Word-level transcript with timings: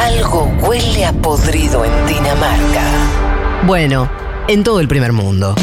Algo 0.00 0.44
huele 0.62 1.04
a 1.04 1.12
podrido 1.12 1.84
en 1.84 2.06
Dinamarca. 2.06 2.82
Bueno, 3.66 4.10
en 4.48 4.64
todo 4.64 4.80
el 4.80 4.88
primer 4.88 5.12
mundo. 5.12 5.54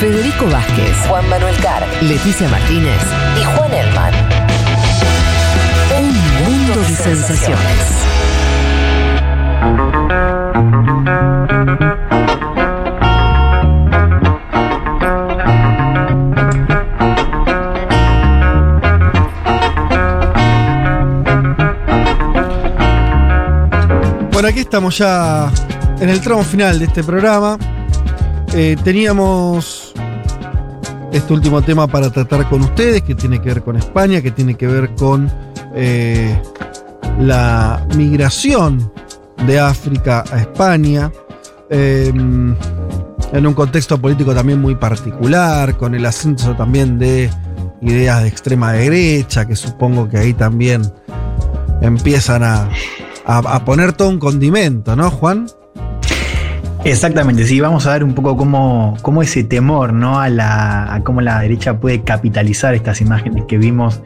Federico 0.00 0.46
Vázquez, 0.46 0.96
Juan 1.06 1.28
Manuel 1.28 1.54
Carr 1.56 1.86
Leticia 2.00 2.48
Martínez, 2.48 2.98
y 3.38 3.44
Juan 3.44 3.74
Elman. 3.74 4.14
un 5.98 6.14
mundo 6.44 6.80
de 6.80 6.96
sensaciones. 6.96 7.98
Bueno, 24.38 24.50
aquí 24.50 24.60
estamos 24.60 24.96
ya 24.96 25.50
en 25.98 26.08
el 26.08 26.20
tramo 26.20 26.44
final 26.44 26.78
de 26.78 26.84
este 26.84 27.02
programa. 27.02 27.58
Eh, 28.54 28.76
teníamos 28.84 29.92
este 31.10 31.32
último 31.32 31.60
tema 31.60 31.88
para 31.88 32.08
tratar 32.08 32.48
con 32.48 32.60
ustedes, 32.60 33.02
que 33.02 33.16
tiene 33.16 33.40
que 33.40 33.48
ver 33.48 33.62
con 33.64 33.74
España, 33.74 34.22
que 34.22 34.30
tiene 34.30 34.54
que 34.54 34.68
ver 34.68 34.94
con 34.94 35.28
eh, 35.74 36.40
la 37.18 37.84
migración 37.96 38.92
de 39.44 39.58
África 39.58 40.22
a 40.30 40.38
España, 40.38 41.10
eh, 41.68 42.06
en 42.14 43.44
un 43.44 43.54
contexto 43.54 44.00
político 44.00 44.32
también 44.36 44.60
muy 44.60 44.76
particular, 44.76 45.76
con 45.76 45.96
el 45.96 46.06
ascenso 46.06 46.54
también 46.54 46.96
de 46.96 47.28
ideas 47.80 48.22
de 48.22 48.28
extrema 48.28 48.70
derecha, 48.70 49.48
que 49.48 49.56
supongo 49.56 50.08
que 50.08 50.18
ahí 50.18 50.32
también 50.32 50.82
empiezan 51.80 52.44
a, 52.44 52.68
a- 53.28 53.38
a 53.56 53.64
poner 53.64 53.92
todo 53.92 54.08
un 54.08 54.18
condimento, 54.18 54.96
¿no, 54.96 55.10
Juan? 55.10 55.46
Exactamente, 56.84 57.44
sí, 57.44 57.60
vamos 57.60 57.86
a 57.86 57.92
ver 57.92 58.04
un 58.04 58.14
poco 58.14 58.36
cómo, 58.36 58.96
cómo 59.02 59.20
ese 59.22 59.42
temor, 59.44 59.92
¿no? 59.92 60.20
A, 60.20 60.28
la, 60.28 60.94
a 60.94 61.02
cómo 61.02 61.20
la 61.20 61.40
derecha 61.40 61.78
puede 61.80 62.02
capitalizar 62.02 62.74
estas 62.74 63.00
imágenes 63.00 63.44
que 63.48 63.58
vimos 63.58 64.00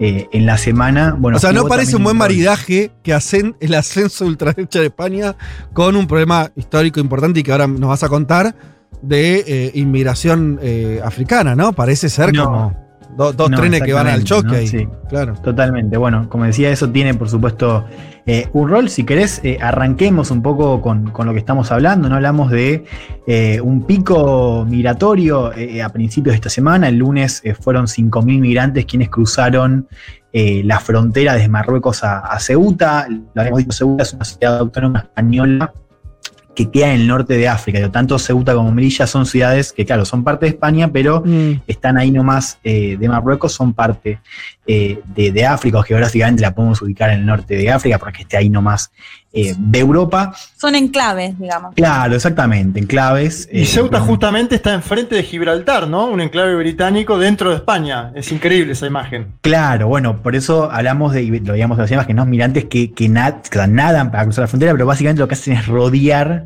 eh, 0.00 0.26
en 0.32 0.46
la 0.46 0.56
semana. 0.58 1.14
Bueno, 1.18 1.36
o 1.36 1.40
sea, 1.40 1.52
no 1.52 1.66
parece 1.66 1.94
un 1.96 2.04
buen 2.04 2.16
maridaje 2.16 2.90
que 3.02 3.12
hacen 3.12 3.54
el 3.60 3.74
ascenso 3.74 4.24
de 4.24 4.30
ultraderecha 4.30 4.80
de 4.80 4.86
España 4.86 5.36
con 5.72 5.94
un 5.94 6.06
problema 6.06 6.50
histórico 6.56 7.00
importante 7.00 7.40
y 7.40 7.42
que 7.42 7.52
ahora 7.52 7.66
nos 7.66 7.88
vas 7.90 8.02
a 8.02 8.08
contar 8.08 8.54
de 9.02 9.44
eh, 9.46 9.70
inmigración 9.74 10.58
eh, 10.62 11.00
africana, 11.04 11.54
¿no? 11.54 11.74
Parece 11.74 12.08
ser 12.08 12.32
No. 12.34 12.44
como 12.44 12.85
do- 13.16 13.32
dos 13.32 13.50
No, 13.50 13.56
trenes 13.58 13.82
que 13.82 13.92
van 13.92 14.06
al 14.06 14.24
choque 14.24 14.56
ahí. 14.56 14.66
Sí. 14.66 14.88
Claro. 15.08 15.34
Totalmente. 15.34 15.96
Bueno, 15.96 16.28
como 16.28 16.44
decía, 16.44 16.70
eso 16.70 16.90
tiene, 16.90 17.14
por 17.14 17.28
supuesto, 17.28 17.84
eh, 18.26 18.48
un 18.52 18.68
rol. 18.68 18.88
Si 18.88 19.04
querés, 19.04 19.40
eh, 19.44 19.58
arranquemos 19.60 20.30
un 20.30 20.42
poco 20.42 20.80
con, 20.80 21.10
con 21.10 21.26
lo 21.26 21.32
que 21.32 21.38
estamos 21.38 21.70
hablando. 21.72 22.08
No 22.08 22.16
hablamos 22.16 22.50
de 22.50 22.84
eh, 23.26 23.60
un 23.60 23.84
pico 23.84 24.66
migratorio 24.68 25.52
a 25.84 25.88
principios 25.90 26.32
de 26.32 26.36
esta 26.36 26.48
semana. 26.50 26.88
El 26.88 26.96
lunes 26.96 27.42
fueron 27.60 27.86
5.000 27.86 28.40
migrantes 28.40 28.84
quienes 28.86 29.08
cruzaron 29.10 29.88
la 30.32 30.80
frontera 30.80 31.32
desde 31.32 31.48
Marruecos 31.48 32.04
a, 32.04 32.18
a 32.18 32.38
Ceuta. 32.40 33.06
Lo 33.08 33.40
habíamos 33.40 33.60
dicho, 33.60 33.72
Ceuta 33.72 34.02
es 34.02 34.12
una 34.12 34.24
ciudad 34.26 34.58
autónoma 34.58 34.98
española 34.98 35.72
que 36.56 36.70
queda 36.70 36.92
en 36.92 37.02
el 37.02 37.06
norte 37.06 37.36
de 37.36 37.46
África. 37.48 37.78
Digo, 37.78 37.90
Tanto 37.92 38.18
Ceuta 38.18 38.54
como 38.54 38.72
Melilla 38.72 39.06
son 39.06 39.26
ciudades 39.26 39.72
que, 39.72 39.84
claro, 39.84 40.04
son 40.04 40.24
parte 40.24 40.46
de 40.46 40.50
España, 40.50 40.88
pero 40.92 41.22
Mm. 41.24 41.60
están 41.68 41.96
ahí 41.98 42.10
nomás 42.10 42.58
eh, 42.64 42.96
de 42.98 43.08
Marruecos, 43.08 43.52
son 43.52 43.72
parte 43.74 44.18
eh, 44.66 45.00
de, 45.14 45.30
de 45.30 45.46
África, 45.46 45.78
o 45.78 45.82
geográficamente 45.82 46.42
la 46.42 46.52
podemos 46.54 46.82
ubicar 46.82 47.10
en 47.10 47.20
el 47.20 47.26
norte 47.26 47.54
de 47.56 47.70
África, 47.70 47.98
porque 47.98 48.22
esté 48.22 48.36
ahí 48.36 48.48
nomás 48.48 48.90
eh, 49.32 49.54
de 49.56 49.78
Europa. 49.78 50.34
Son 50.56 50.74
enclaves, 50.74 51.38
digamos. 51.38 51.74
Claro, 51.74 52.14
exactamente, 52.16 52.80
enclaves. 52.80 53.48
Y 53.52 53.62
eh, 53.62 53.66
Ceuta 53.66 54.00
justamente 54.00 54.54
está 54.56 54.72
enfrente 54.72 55.14
de 55.14 55.22
Gibraltar, 55.22 55.86
¿no? 55.86 56.06
Un 56.06 56.20
enclave 56.22 56.56
británico 56.56 57.18
dentro 57.18 57.50
de 57.50 57.56
España. 57.56 58.12
Es 58.14 58.32
increíble 58.32 58.72
esa 58.72 58.86
imagen. 58.86 59.34
Claro, 59.42 59.88
bueno, 59.88 60.22
por 60.22 60.34
eso 60.34 60.70
hablamos 60.72 61.12
de, 61.12 61.22
y 61.22 61.38
lo 61.40 61.52
digamos 61.52 61.78
así, 61.78 61.94
que 62.06 62.14
no 62.14 62.24
migrantes 62.24 62.64
que, 62.64 62.92
que, 62.92 63.08
nad- 63.10 63.42
que 63.42 63.58
nadan 63.68 64.10
para 64.10 64.24
cruzar 64.24 64.42
la 64.44 64.48
frontera, 64.48 64.72
pero 64.72 64.86
básicamente 64.86 65.20
lo 65.20 65.28
que 65.28 65.34
hacen 65.34 65.52
es 65.54 65.66
rodear 65.66 66.45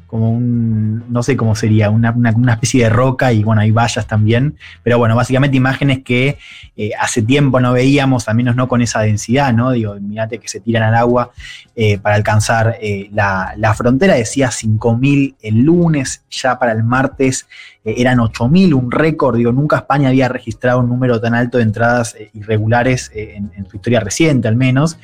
como 0.11 0.29
un, 0.29 1.05
no 1.09 1.23
sé 1.23 1.37
cómo 1.37 1.55
sería, 1.55 1.89
una, 1.89 2.11
una- 2.11 2.51
especie 2.51 2.83
de 2.83 2.89
roca 2.89 3.31
y 3.31 3.43
bueno, 3.45 3.61
hay 3.61 3.71
vallas 3.71 4.05
también, 4.07 4.57
pero 4.83 4.97
bueno, 4.97 5.15
básicamente 5.15 5.55
imágenes 5.55 6.03
que 6.03 6.37
eh, 6.75 6.91
hace 6.99 7.21
tiempo 7.21 7.61
no 7.61 7.71
veíamos, 7.71 8.27
al 8.27 8.35
menos 8.35 8.57
no 8.57 8.67
con 8.67 8.81
esa 8.81 8.99
densidad, 8.99 9.53
¿no? 9.53 9.71
Digo, 9.71 9.95
migrantes 10.01 10.41
que 10.41 10.49
se 10.49 10.59
tiran 10.59 10.83
al 10.83 10.95
agua 10.95 11.31
eh, 11.77 11.97
para 11.97 12.15
alcanzar 12.15 12.75
eh, 12.81 13.09
la, 13.13 13.53
la 13.57 13.73
frontera, 13.73 14.15
decía 14.15 14.49
5.000 14.49 15.35
el 15.41 15.59
lunes, 15.59 16.23
ya 16.29 16.59
para 16.59 16.73
el 16.73 16.83
martes 16.83 17.47
eran 17.83 18.19
8.000, 18.19 18.73
un 18.73 18.91
récord, 18.91 19.37
digo, 19.37 19.51
nunca 19.51 19.77
España 19.77 20.09
había 20.09 20.27
registrado 20.27 20.81
un 20.81 20.89
número 20.89 21.19
tan 21.19 21.33
alto 21.33 21.57
de 21.57 21.63
entradas 21.63 22.15
irregulares 22.33 23.09
en, 23.15 23.49
en 23.55 23.67
su 23.67 23.77
historia 23.77 23.99
reciente 24.01 24.47
al 24.47 24.55
menos. 24.55 24.99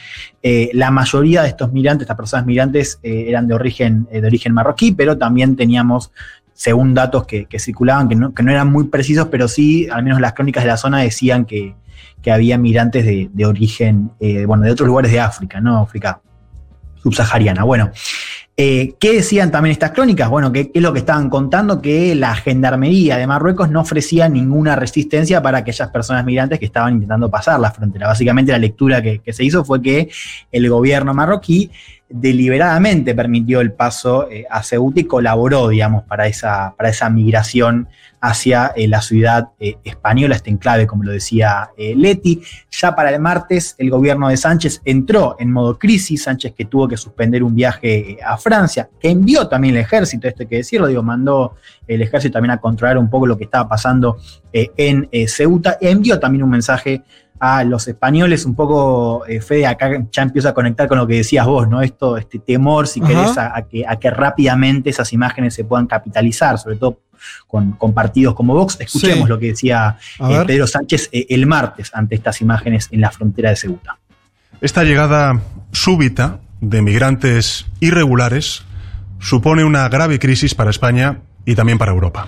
La 0.73 0.91
mayoría 0.91 1.41
de 1.41 1.49
estos 1.49 1.73
migrantes, 1.73 2.03
estas 2.03 2.15
personas 2.17 2.45
migrantes, 2.45 2.99
eran 3.01 3.47
de 3.47 3.55
origen, 3.55 4.07
de 4.11 4.25
origen 4.25 4.53
marroquí, 4.53 4.91
pero 4.97 5.17
también 5.17 5.55
teníamos, 5.55 6.11
según 6.53 6.93
datos 6.93 7.25
que, 7.25 7.47
circulaban, 7.59 8.09
que 8.09 8.15
no, 8.15 8.33
que 8.33 8.43
no 8.43 8.51
eran 8.51 8.71
muy 8.71 8.85
precisos, 8.85 9.27
pero 9.27 9.47
sí, 9.47 9.87
al 9.91 10.03
menos 10.03 10.19
las 10.19 10.33
crónicas 10.33 10.63
de 10.63 10.69
la 10.69 10.77
zona 10.77 10.99
decían 10.99 11.45
que, 11.45 11.75
que 12.21 12.31
había 12.31 12.57
migrantes 12.57 13.05
de, 13.05 13.29
de 13.31 13.45
origen, 13.45 14.11
eh, 14.19 14.45
bueno, 14.45 14.63
de 14.63 14.71
otros 14.71 14.87
lugares 14.87 15.11
de 15.11 15.19
África, 15.19 15.61
¿no? 15.61 15.81
África 15.81 16.19
subsahariana. 17.01 17.63
Bueno, 17.63 17.91
eh, 18.59 18.95
¿Qué 18.99 19.13
decían 19.13 19.51
también 19.51 19.71
estas 19.73 19.91
crónicas? 19.91 20.31
Bueno, 20.31 20.51
¿qué, 20.51 20.71
qué 20.71 20.79
es 20.79 20.81
lo 20.81 20.91
que 20.91 20.97
estaban 20.97 21.29
contando? 21.29 21.79
Que 21.79 22.15
la 22.15 22.33
gendarmería 22.33 23.15
de 23.15 23.27
Marruecos 23.27 23.69
no 23.69 23.81
ofrecía 23.81 24.27
ninguna 24.29 24.75
resistencia 24.75 25.43
para 25.43 25.59
aquellas 25.59 25.89
personas 25.89 26.25
migrantes 26.25 26.57
que 26.57 26.65
estaban 26.65 26.95
intentando 26.95 27.29
pasar 27.29 27.59
la 27.59 27.69
frontera. 27.69 28.07
Básicamente 28.07 28.51
la 28.51 28.57
lectura 28.57 28.99
que, 28.99 29.19
que 29.19 29.31
se 29.31 29.43
hizo 29.43 29.63
fue 29.63 29.79
que 29.79 30.09
el 30.51 30.67
gobierno 30.67 31.13
marroquí 31.13 31.69
deliberadamente 32.09 33.13
permitió 33.13 33.59
el 33.59 33.73
paso 33.73 34.29
eh, 34.29 34.45
a 34.49 34.63
Ceuta 34.63 35.01
y 35.01 35.03
colaboró, 35.03 35.69
digamos, 35.69 36.03
para 36.03 36.27
esa, 36.27 36.73
para 36.77 36.89
esa 36.89 37.09
migración 37.09 37.89
hacia 38.21 38.71
eh, 38.75 38.87
la 38.87 39.01
ciudad 39.01 39.49
eh, 39.59 39.77
española, 39.83 40.35
este 40.35 40.49
enclave, 40.49 40.87
como 40.87 41.03
lo 41.03 41.11
decía 41.11 41.69
Leti. 41.77 42.41
Ya 42.71 42.95
para 42.95 43.09
el 43.11 43.19
martes, 43.19 43.75
el 43.77 43.89
gobierno 43.89 44.29
de 44.29 44.37
Sánchez 44.37 44.81
entró 44.85 45.35
en 45.39 45.51
modo 45.51 45.77
crisis. 45.77 46.23
Sánchez 46.23 46.53
que 46.55 46.65
tuvo 46.65 46.87
que 46.87 46.97
suspender 46.97 47.43
un 47.43 47.53
viaje 47.53 48.17
a 48.25 48.37
Francia, 48.37 48.89
que 48.99 49.09
envió 49.09 49.47
también 49.47 49.75
el 49.75 49.81
ejército, 49.81 50.27
esto 50.27 50.43
hay 50.43 50.47
que 50.47 50.57
decirlo, 50.57 50.87
digo, 50.87 51.03
mandó 51.03 51.55
el 51.87 52.01
ejército 52.01 52.33
también 52.33 52.51
a 52.51 52.57
controlar 52.59 52.97
un 52.97 53.09
poco 53.09 53.27
lo 53.27 53.37
que 53.37 53.43
estaba 53.43 53.69
pasando 53.69 54.17
en 54.51 55.09
Ceuta. 55.27 55.77
Envió 55.79 56.19
también 56.19 56.43
un 56.43 56.49
mensaje 56.49 57.03
a 57.39 57.63
los 57.63 57.87
españoles, 57.87 58.45
un 58.45 58.55
poco, 58.55 59.25
eh, 59.27 59.41
Fede, 59.41 59.67
acá 59.67 60.03
ya 60.11 60.23
empiezo 60.23 60.49
a 60.49 60.53
conectar 60.53 60.87
con 60.87 60.97
lo 60.97 61.05
que 61.07 61.15
decías 61.17 61.45
vos, 61.45 61.67
¿no? 61.67 61.81
Esto, 61.81 62.17
este 62.17 62.39
temor, 62.39 62.87
si 62.87 62.99
Ajá. 63.01 63.07
querés, 63.09 63.37
a, 63.37 63.57
a 63.57 63.61
que, 63.63 63.85
a 63.87 63.95
que 63.97 64.09
rápidamente 64.09 64.89
esas 64.89 65.11
imágenes 65.13 65.53
se 65.53 65.63
puedan 65.63 65.87
capitalizar, 65.87 66.57
sobre 66.57 66.77
todo 66.77 66.99
con, 67.47 67.73
con 67.73 67.93
partidos 67.93 68.35
como 68.35 68.53
Vox. 68.53 68.77
Escuchemos 68.79 69.23
Sí. 69.25 69.29
lo 69.29 69.39
que 69.39 69.47
decía 69.47 69.97
eh. 70.19 70.43
Pedro 70.45 70.67
Sánchez 70.67 71.09
eh, 71.11 71.25
el 71.29 71.45
martes 71.45 71.91
ante 71.93 72.15
estas 72.15 72.41
imágenes 72.41 72.87
en 72.91 73.01
la 73.01 73.11
frontera 73.11 73.49
de 73.49 73.55
Ceuta. 73.55 73.97
Esta 74.61 74.83
llegada 74.83 75.39
súbita 75.71 76.39
de 76.61 76.81
migrantes 76.81 77.65
irregulares 77.79 78.63
supone 79.19 79.63
una 79.63 79.87
grave 79.89 80.19
crisis 80.19 80.55
para 80.55 80.69
España 80.69 81.19
y 81.45 81.55
también 81.55 81.77
para 81.77 81.91
Europa. 81.91 82.27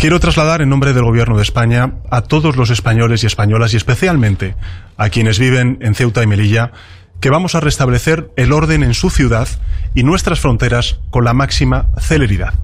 Quiero 0.00 0.18
trasladar 0.18 0.62
en 0.62 0.70
nombre 0.70 0.94
del 0.94 1.04
Gobierno 1.04 1.36
de 1.36 1.42
España 1.42 1.92
a 2.10 2.22
todos 2.22 2.56
los 2.56 2.70
españoles 2.70 3.22
y 3.22 3.26
españolas 3.26 3.74
y 3.74 3.76
especialmente 3.76 4.56
a 4.96 5.10
quienes 5.10 5.38
viven 5.38 5.76
en 5.82 5.94
Ceuta 5.94 6.22
y 6.22 6.26
Melilla 6.26 6.72
que 7.20 7.28
vamos 7.28 7.54
a 7.54 7.60
restablecer 7.60 8.30
el 8.36 8.54
orden 8.54 8.82
en 8.82 8.94
su 8.94 9.10
ciudad 9.10 9.46
y 9.94 10.02
nuestras 10.02 10.40
fronteras 10.40 11.00
con 11.10 11.26
la 11.26 11.34
máxima 11.34 11.90
celeridad. 11.98 12.54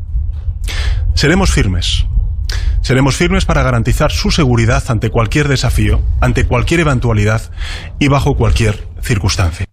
Seremos 1.12 1.50
firmes. 1.50 2.06
Seremos 2.81 3.16
firmes 3.16 3.44
para 3.44 3.62
garantizar 3.62 4.12
su 4.12 4.31
seguridad 4.31 4.82
ante 4.88 5.10
cualquier 5.10 5.49
desafío, 5.49 6.00
ante 6.22 6.46
cualquier 6.46 6.81
eventualidad 6.81 7.43
y 7.99 8.08
bajo 8.08 8.34
cualquier 8.34 8.88
circunstancia. 9.02 9.66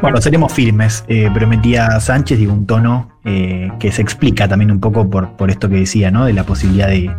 Bueno, 0.00 0.20
seremos 0.20 0.52
firmes, 0.52 1.04
eh, 1.08 1.30
prometía 1.32 1.98
Sánchez, 2.00 2.38
digo, 2.38 2.52
un 2.52 2.66
tono 2.66 3.10
eh, 3.24 3.70
que 3.78 3.92
se 3.92 4.02
explica 4.02 4.48
también 4.48 4.70
un 4.70 4.80
poco 4.80 5.08
por, 5.08 5.36
por 5.36 5.50
esto 5.50 5.68
que 5.68 5.76
decía, 5.76 6.10
¿no? 6.10 6.24
De 6.24 6.32
la 6.32 6.44
posibilidad 6.44 6.88
de, 6.88 7.10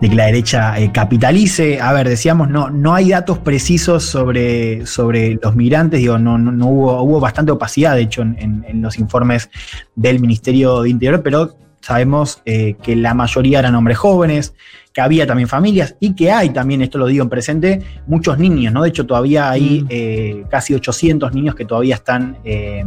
que 0.00 0.08
la 0.14 0.26
derecha 0.26 0.78
eh, 0.78 0.90
capitalice. 0.92 1.80
A 1.80 1.92
ver, 1.92 2.08
decíamos, 2.08 2.48
no, 2.50 2.68
no 2.70 2.94
hay 2.94 3.10
datos 3.10 3.38
precisos 3.38 4.04
sobre, 4.04 4.84
sobre 4.86 5.38
los 5.42 5.54
migrantes, 5.54 6.00
digo, 6.00 6.18
no, 6.18 6.36
no, 6.38 6.50
no 6.50 6.66
hubo, 6.66 7.02
hubo 7.02 7.20
bastante 7.20 7.52
opacidad, 7.52 7.94
de 7.94 8.02
hecho, 8.02 8.22
en, 8.22 8.64
en- 8.68 8.82
los 8.82 8.98
informes 8.98 9.48
del 9.94 10.18
Ministerio 10.20 10.82
de 10.82 10.90
Interior, 10.90 11.22
pero 11.22 11.56
sabemos 11.80 12.42
que 12.44 12.96
la 12.96 13.14
mayoría 13.14 13.60
eran 13.60 13.74
hombres 13.76 13.96
jóvenes, 13.96 14.54
que 14.96 15.02
había 15.02 15.26
también 15.26 15.46
familias 15.46 15.94
y 16.00 16.14
que 16.14 16.32
hay 16.32 16.48
también, 16.54 16.80
esto 16.80 16.96
lo 16.96 17.06
digo 17.06 17.22
en 17.22 17.28
presente, 17.28 17.82
muchos 18.06 18.38
niños, 18.38 18.72
¿no? 18.72 18.82
De 18.82 18.88
hecho, 18.88 19.04
todavía 19.04 19.50
hay 19.50 19.82
Mm. 19.82 19.86
eh, 19.90 20.44
casi 20.48 20.72
800 20.72 21.34
niños 21.34 21.54
que 21.54 21.66
todavía 21.66 21.96
están 21.96 22.38
eh, 22.44 22.82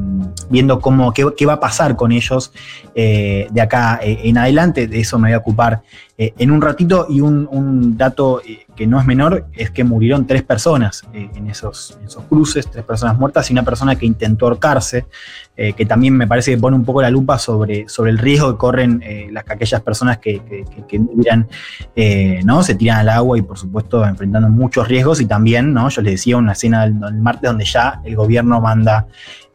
viendo 0.50 0.80
cómo, 0.80 1.14
qué, 1.14 1.28
qué 1.38 1.46
va 1.46 1.54
a 1.54 1.60
pasar 1.60 1.96
con 1.96 2.12
ellos 2.12 2.52
eh, 2.96 3.48
de 3.52 3.62
acá 3.62 4.00
en 4.02 4.40
adelante. 4.40 4.88
De 4.88 5.02
eso 5.02 5.20
me 5.20 5.28
voy 5.28 5.36
a 5.36 5.38
ocupar 5.38 5.84
eh, 6.22 6.34
en 6.38 6.52
un 6.52 6.62
ratito. 6.62 7.08
Y 7.10 7.22
un, 7.22 7.96
dato 7.98 8.42
eh, 8.46 8.66
que 8.76 8.86
no 8.86 9.00
es 9.00 9.06
menor 9.06 9.48
es 9.54 9.72
que 9.72 9.86
murieron 9.86 10.28
tres 10.28 10.44
personas 10.44 11.04
eh, 11.14 11.30
en, 11.34 11.50
esos, 11.50 11.98
esos 12.06 12.26
cruces, 12.26 12.70
tres 12.70 12.84
personas 12.84 13.18
muertas 13.18 13.50
y 13.50 13.54
una 13.54 13.64
persona 13.64 13.96
que 13.96 14.06
intentó 14.06 14.46
ahorcarse, 14.46 15.06
que 15.56 15.86
también 15.86 16.16
me 16.16 16.26
parece 16.26 16.52
que 16.52 16.58
pone 16.58 16.78
un 16.78 16.86
poco 16.86 17.02
la 17.02 17.10
lupa 17.10 17.38
sobre, 17.38 17.90
sobre 17.90 18.12
el 18.12 18.18
riesgo 18.18 18.50
que 18.54 18.58
corren 18.58 19.04
las, 19.30 19.44
aquellas 19.50 19.82
personas 19.82 20.18
que, 20.20 20.42
que, 20.88 21.02
eh, 21.98 22.40
¿no? 22.46 22.64
Se 22.64 22.76
tiran 22.76 23.00
al 23.00 23.10
agua 23.10 23.38
y 23.38 23.42
por 23.42 23.58
supuesto 23.58 24.06
enfrentando 24.06 24.48
muchos 24.48 24.88
riesgos 24.88 25.20
y 25.20 25.26
también, 25.26 25.74
¿no? 25.74 25.90
Yo 25.90 26.02
les 26.02 26.14
decía 26.14 26.38
una 26.38 26.54
escena 26.54 26.84
del, 26.84 26.94
martes 26.94 27.50
donde 27.50 27.66
ya 27.66 28.00
el 28.06 28.16
gobierno 28.16 28.62
manda 28.62 29.08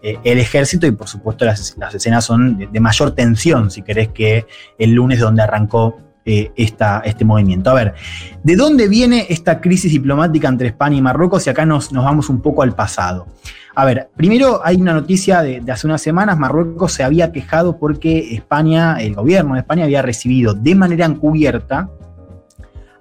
el 0.02 0.38
ejército 0.38 0.86
y 0.86 0.92
por 0.92 1.08
supuesto 1.08 1.46
las, 1.46 1.74
las 1.78 1.94
escenas 1.94 2.22
son 2.22 2.58
de, 2.58 2.66
de 2.66 2.80
mayor 2.80 3.12
tensión, 3.12 3.70
si 3.70 3.80
querés, 3.80 4.08
que 4.08 4.44
el 4.78 4.92
lunes 4.92 5.20
donde 5.20 5.40
arrancó 5.40 6.03
eh, 6.24 6.52
este 6.56 7.24
movimiento. 7.24 7.70
A 7.70 7.74
ver, 7.74 7.94
¿de 8.42 8.56
dónde 8.56 8.88
viene 8.88 9.26
esta 9.28 9.60
crisis 9.60 9.92
diplomática 9.92 10.48
entre 10.48 10.68
España 10.68 10.96
y 10.96 11.02
Marruecos? 11.02 11.46
Y 11.46 11.50
acá 11.50 11.66
nos, 11.66 11.92
nos 11.92 12.04
vamos 12.04 12.28
un 12.28 12.40
poco 12.40 12.62
al 12.62 12.74
pasado. 12.74 13.26
A 13.76 13.84
ver, 13.84 14.08
primero 14.16 14.60
hay 14.64 14.76
una 14.76 14.92
noticia 14.92 15.42
de 15.42 15.60
hace 15.70 15.86
unas 15.86 16.00
semanas, 16.00 16.38
Marruecos 16.38 16.92
se 16.92 17.02
había 17.02 17.32
quejado 17.32 17.76
porque 17.76 18.34
España, 18.34 18.96
el 19.00 19.14
gobierno 19.14 19.54
de 19.54 19.60
España 19.60 19.84
había 19.84 20.00
recibido 20.00 20.54
de 20.54 20.74
manera 20.76 21.06
encubierta 21.06 21.90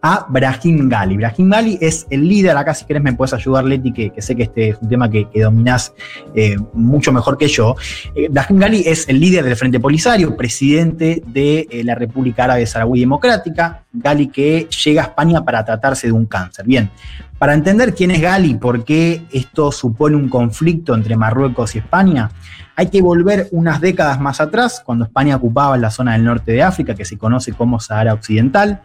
a 0.04 0.26
Brahim 0.28 0.90
Gali. 0.90 1.16
Brahim 1.16 1.50
Gali 1.50 1.78
es 1.80 2.06
el 2.10 2.28
líder, 2.28 2.58
acá 2.58 2.74
si 2.74 2.84
querés 2.84 3.02
me 3.02 3.14
puedes 3.14 3.34
ayudar 3.34 3.64
Leti, 3.64 3.94
que, 3.94 4.12
sé 4.22 4.36
que 4.36 4.44
este 4.44 4.70
es 4.70 4.78
un 4.82 4.90
tema 4.90 5.10
que, 5.10 5.30
que 5.30 5.42
dominás 5.42 5.94
eh, 6.36 6.58
mucho 6.74 7.14
mejor 7.14 7.38
que 7.38 7.48
yo. 7.48 7.76
Eh, 8.14 8.28
Brahim 8.30 8.60
Gali 8.60 8.84
es 8.86 9.08
el 9.08 9.22
líder 9.22 9.46
del 9.46 9.56
Frente 9.56 9.80
Polisario, 9.80 10.36
presidente 10.36 11.24
de 11.26 11.68
eh, 11.72 11.84
la 11.86 11.96
República 11.96 12.44
Árabe 12.44 12.66
Saharaui 12.66 13.00
Democrática, 13.00 13.86
Gali 13.94 14.28
que 14.28 14.68
llega 14.84 15.04
a 15.04 15.06
España 15.06 15.42
para 15.46 15.64
tratarse 15.64 16.08
de 16.08 16.14
un 16.14 16.26
cáncer. 16.26 16.66
Bien, 16.66 16.92
para 17.40 17.54
entender 17.54 17.96
quién 17.96 18.12
es 18.12 18.22
Gali, 18.22 18.56
por 18.56 18.84
qué 18.84 19.22
esto 19.32 19.72
supone 19.72 20.18
un 20.18 20.28
conflicto 20.28 20.96
entre 20.96 21.16
Marruecos 21.16 21.76
y 21.76 21.78
España, 21.78 22.30
hay 22.76 22.88
que 22.90 23.02
volver 23.02 23.48
unas 23.52 23.80
décadas 23.80 24.20
más 24.20 24.42
atrás, 24.42 24.82
cuando 24.84 25.06
España 25.06 25.36
ocupaba 25.36 25.78
la 25.78 25.92
zona 25.92 26.14
del 26.14 26.26
norte 26.26 26.52
de 26.52 26.64
África, 26.64 26.96
que 26.96 27.06
se 27.06 27.18
conoce 27.18 27.54
como 27.54 27.80
Sahara 27.80 28.14
Occidental. 28.14 28.82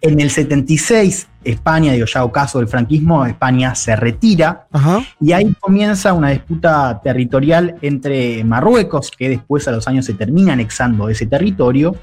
En 0.00 0.20
el 0.20 0.30
76, 0.30 1.26
España, 1.42 1.92
digo 1.92 2.06
ya 2.06 2.24
ocaso 2.24 2.58
del 2.58 2.68
franquismo, 2.68 3.26
España 3.26 3.74
se 3.74 3.96
retira 3.96 4.66
Ajá. 4.70 5.02
y 5.20 5.32
ahí 5.32 5.52
comienza 5.58 6.12
una 6.12 6.30
disputa 6.30 7.00
territorial 7.02 7.76
entre 7.82 8.44
Marruecos, 8.44 9.10
que 9.10 9.28
después 9.28 9.66
a 9.66 9.72
los 9.72 9.88
años 9.88 10.04
se 10.04 10.14
termina 10.14 10.52
anexando 10.52 11.08
ese 11.08 11.26
territorio, 11.26 11.96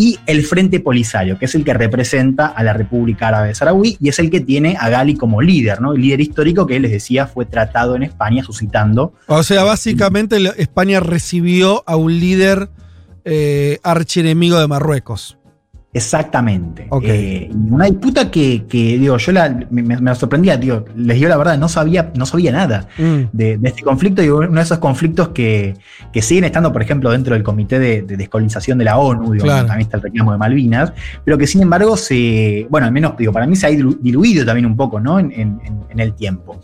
y 0.00 0.16
el 0.26 0.44
Frente 0.44 0.78
Polisario, 0.78 1.38
que 1.38 1.46
es 1.46 1.54
el 1.56 1.64
que 1.64 1.74
representa 1.74 2.46
a 2.46 2.62
la 2.62 2.72
República 2.72 3.28
Árabe 3.28 3.52
Saharaui 3.52 3.96
y 4.00 4.08
es 4.08 4.20
el 4.20 4.30
que 4.30 4.40
tiene 4.40 4.76
a 4.78 4.88
Gali 4.88 5.16
como 5.16 5.42
líder, 5.42 5.80
¿no? 5.80 5.92
El 5.92 6.00
líder 6.00 6.20
histórico 6.20 6.68
que 6.68 6.78
les 6.78 6.92
decía 6.92 7.26
fue 7.26 7.46
tratado 7.46 7.96
en 7.96 8.04
España 8.04 8.44
suscitando. 8.44 9.12
O 9.26 9.42
sea, 9.42 9.64
básicamente 9.64 10.38
España 10.56 11.00
recibió 11.00 11.82
a 11.84 11.96
un 11.96 12.20
líder 12.20 12.70
eh, 13.24 13.80
archienemigo 13.82 14.60
de 14.60 14.68
Marruecos. 14.68 15.37
Exactamente. 15.98 16.88
Eh, 17.02 17.50
una 17.70 17.84
disputa 17.86 18.30
que, 18.30 18.64
que, 18.66 18.98
digo, 18.98 19.16
yo 19.18 19.32
la- 19.32 19.54
me, 19.70 20.14
sorprendía, 20.14 20.56
digo, 20.56 20.84
les 20.96 21.16
digo 21.16 21.28
la 21.28 21.36
verdad, 21.36 21.58
no 21.58 21.68
sabía, 21.68 22.10
no 22.16 22.24
sabía 22.24 22.52
nada. 22.52 22.86
Mm. 22.98 23.24
de, 23.32 23.58
de 23.58 23.68
este 23.68 23.82
conflicto 23.82 24.22
y 24.22 24.28
uno 24.30 24.48
de 24.50 24.62
esos 24.62 24.78
conflictos 24.78 25.28
que, 25.28 25.74
que 26.12 26.22
siguen 26.22 26.44
estando, 26.44 26.72
por 26.72 26.82
ejemplo, 26.82 27.10
dentro 27.10 27.34
del 27.34 27.42
Comité 27.42 27.78
de, 27.78 28.02
de 28.02 28.16
Descolonización 28.16 28.78
de 28.78 28.84
la 28.84 28.96
ONU, 28.98 29.32
digo, 29.32 29.44
Claro. 29.44 29.66
también 29.66 29.86
está 29.86 29.96
el 29.98 30.02
reclamo 30.04 30.32
de 30.32 30.38
Malvinas, 30.38 30.92
pero 31.24 31.36
que 31.36 31.46
sin 31.46 31.62
embargo 31.62 31.96
se, 31.96 32.66
bueno, 32.70 32.86
al 32.86 32.92
menos 32.92 33.16
digo, 33.18 33.32
para 33.32 33.46
mí 33.46 33.54
se 33.56 33.66
ha 33.66 33.70
dilu- 33.70 33.98
diluido 34.00 34.44
también 34.46 34.66
un 34.66 34.76
poco, 34.76 35.00
¿no? 35.00 35.18
En, 35.18 35.30
en- 35.32 35.60
en- 35.64 35.84
en 35.90 36.00
el 36.00 36.14
tiempo. 36.14 36.60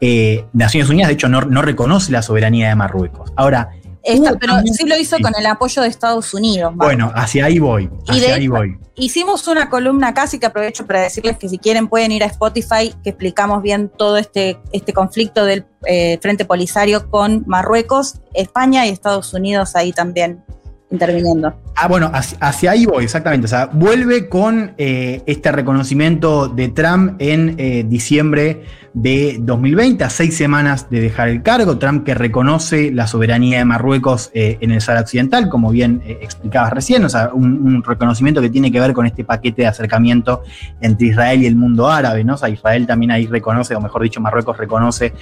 Eh, 0.00 0.44
Naciones 0.52 0.90
Unidas, 0.90 1.08
de 1.08 1.14
hecho, 1.14 1.28
no, 1.28 1.40
no 1.42 1.62
reconoce 1.62 2.12
la 2.12 2.20
soberanía 2.22 2.68
de 2.68 2.74
Marruecos. 2.74 3.32
Ahora, 3.36 3.70
Esta- 4.06 4.38
pero 4.38 4.54
sí 4.72 4.86
lo 4.86 4.96
hizo 4.96 5.16
sí. 5.16 5.22
con 5.22 5.32
el 5.38 5.46
apoyo 5.46 5.82
de 5.82 5.88
Estados 5.88 6.32
Unidos. 6.32 6.72
Bueno, 6.74 7.10
hacia 7.14 7.46
ahí 7.46 7.58
voy, 7.58 7.90
Y 8.06 8.10
hacia 8.12 8.28
de 8.28 8.32
ahí 8.34 8.48
voy. 8.48 8.78
Hicimos 8.94 9.46
una 9.48 9.68
columna 9.68 10.14
casi 10.14 10.38
que 10.38 10.46
aprovecho 10.46 10.86
para 10.86 11.02
decirles 11.02 11.36
que 11.36 11.48
si 11.48 11.58
quieren 11.58 11.88
pueden 11.88 12.12
ir 12.12 12.22
a 12.22 12.26
Spotify, 12.26 12.94
que 13.02 13.10
explicamos 13.10 13.62
bien 13.62 13.90
todo 13.90 14.16
este, 14.16 14.58
este 14.72 14.92
conflicto 14.92 15.44
del 15.44 15.66
eh, 15.86 16.18
Frente 16.22 16.44
Polisario 16.44 17.10
con 17.10 17.44
Marruecos, 17.46 18.20
España 18.32 18.86
y 18.86 18.90
Estados 18.90 19.34
Unidos 19.34 19.76
ahí 19.76 19.92
también 19.92 20.42
interviniendo. 20.90 21.54
Ah, 21.74 21.88
bueno, 21.88 22.10
hacia, 22.14 22.38
hacia 22.38 22.70
ahí 22.70 22.86
voy, 22.86 23.04
exactamente. 23.04 23.46
O 23.46 23.48
sea, 23.48 23.66
vuelve 23.66 24.28
con 24.28 24.74
eh, 24.78 25.22
este 25.26 25.52
reconocimiento 25.52 26.48
de 26.48 26.68
Trump 26.68 27.16
en 27.18 27.56
eh, 27.58 27.84
diciembre 27.86 28.62
de 28.96 29.36
2020, 29.40 30.04
a 30.04 30.08
seis 30.08 30.34
semanas 30.38 30.88
de 30.88 31.00
dejar 31.02 31.28
el 31.28 31.42
cargo. 31.42 31.76
Trump 31.76 32.02
que 32.02 32.14
reconoce 32.14 32.90
la 32.90 33.06
soberanía 33.06 33.58
de 33.58 33.66
Marruecos 33.66 34.30
eh, 34.32 34.56
en 34.62 34.70
el 34.70 34.80
Sahara 34.80 35.02
Occidental, 35.02 35.50
como 35.50 35.70
bien 35.70 36.00
eh, 36.06 36.18
explicabas 36.22 36.72
recién. 36.72 37.04
O 37.04 37.08
sea, 37.10 37.30
un, 37.34 37.84
reconocimiento 37.84 38.40
que 38.40 38.48
tiene 38.48 38.72
que 38.72 38.80
ver 38.80 38.94
con 38.94 39.04
este 39.04 39.22
paquete 39.22 39.62
de 39.62 39.68
acercamiento 39.68 40.44
entre 40.80 41.08
Israel 41.08 41.42
y 41.42 41.46
el 41.46 41.56
mundo 41.56 41.90
árabe, 41.90 42.24
¿no? 42.24 42.34
O 42.34 42.36
sea, 42.38 42.48
Israel 42.48 42.86
también 42.86 43.10
ahí 43.10 43.26
reconoce, 43.26 43.74
o 43.74 43.80
mejor 43.82 44.02
dicho, 44.02 44.18
Marruecos 44.18 44.56
reconoce 44.56 45.12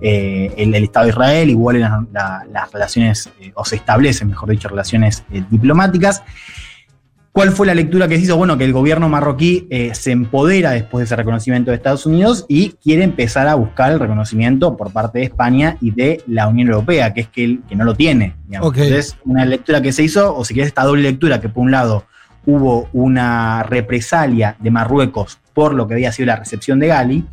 eh, 0.00 0.52
el, 0.56 0.74
el 0.74 0.82
Estado 0.82 1.06
de 1.06 1.10
Israel, 1.10 1.50
igual 1.50 1.78
la- 1.78 2.44
las 2.50 2.72
relaciones, 2.72 3.30
o 3.54 3.64
se 3.64 3.76
establecen, 3.76 4.28
mejor 4.28 4.50
dicho, 4.50 4.66
relaciones 4.68 5.22
diplomáticas. 5.48 6.24
¿Cuál 7.32 7.52
fue 7.52 7.66
la 7.66 7.74
lectura 7.74 8.08
que 8.08 8.16
se 8.16 8.22
hizo? 8.22 8.36
Bueno, 8.36 8.58
que 8.58 8.64
el 8.64 8.72
gobierno 8.72 9.08
marroquí 9.08 9.68
eh, 9.70 9.94
se 9.94 10.10
empodera 10.10 10.72
después 10.72 11.02
de 11.02 11.04
ese 11.04 11.16
reconocimiento 11.16 11.70
de 11.70 11.76
Estados 11.76 12.04
Unidos 12.04 12.44
y 12.48 12.70
quiere 12.70 13.04
empezar 13.04 13.46
a 13.46 13.54
buscar 13.54 13.92
el 13.92 14.00
reconocimiento 14.00 14.76
por 14.76 14.92
parte 14.92 15.20
de 15.20 15.26
España 15.26 15.76
y 15.80 15.92
de 15.92 16.22
la 16.26 16.48
Unión 16.48 16.68
Europea, 16.68 17.14
que 17.14 17.20
es 17.20 17.28
que, 17.28 17.60
que 17.68 17.76
no 17.76 17.84
lo 17.84 17.94
tiene. 17.94 18.34
digamos. 18.46 18.68
Ok. 18.68 18.78
Entonces, 18.78 19.16
una 19.24 19.44
lectura 19.44 19.80
que 19.80 19.92
se 19.92 20.02
hizo, 20.02 20.36
o 20.36 20.44
si 20.44 20.54
quieres, 20.54 20.68
esta 20.68 20.82
doble 20.82 21.02
lectura, 21.02 21.40
que 21.40 21.48
por 21.48 21.62
un 21.62 21.70
lado 21.70 22.04
hubo 22.46 22.88
una 22.92 23.62
represalia 23.62 24.56
de 24.58 24.70
Marruecos 24.70 25.38
por 25.54 25.74
lo 25.74 25.86
que 25.86 25.94
había 25.94 26.10
sido 26.10 26.26
la 26.26 26.36
recepción 26.36 26.78
de 26.78 26.86
Gali, 26.88 27.24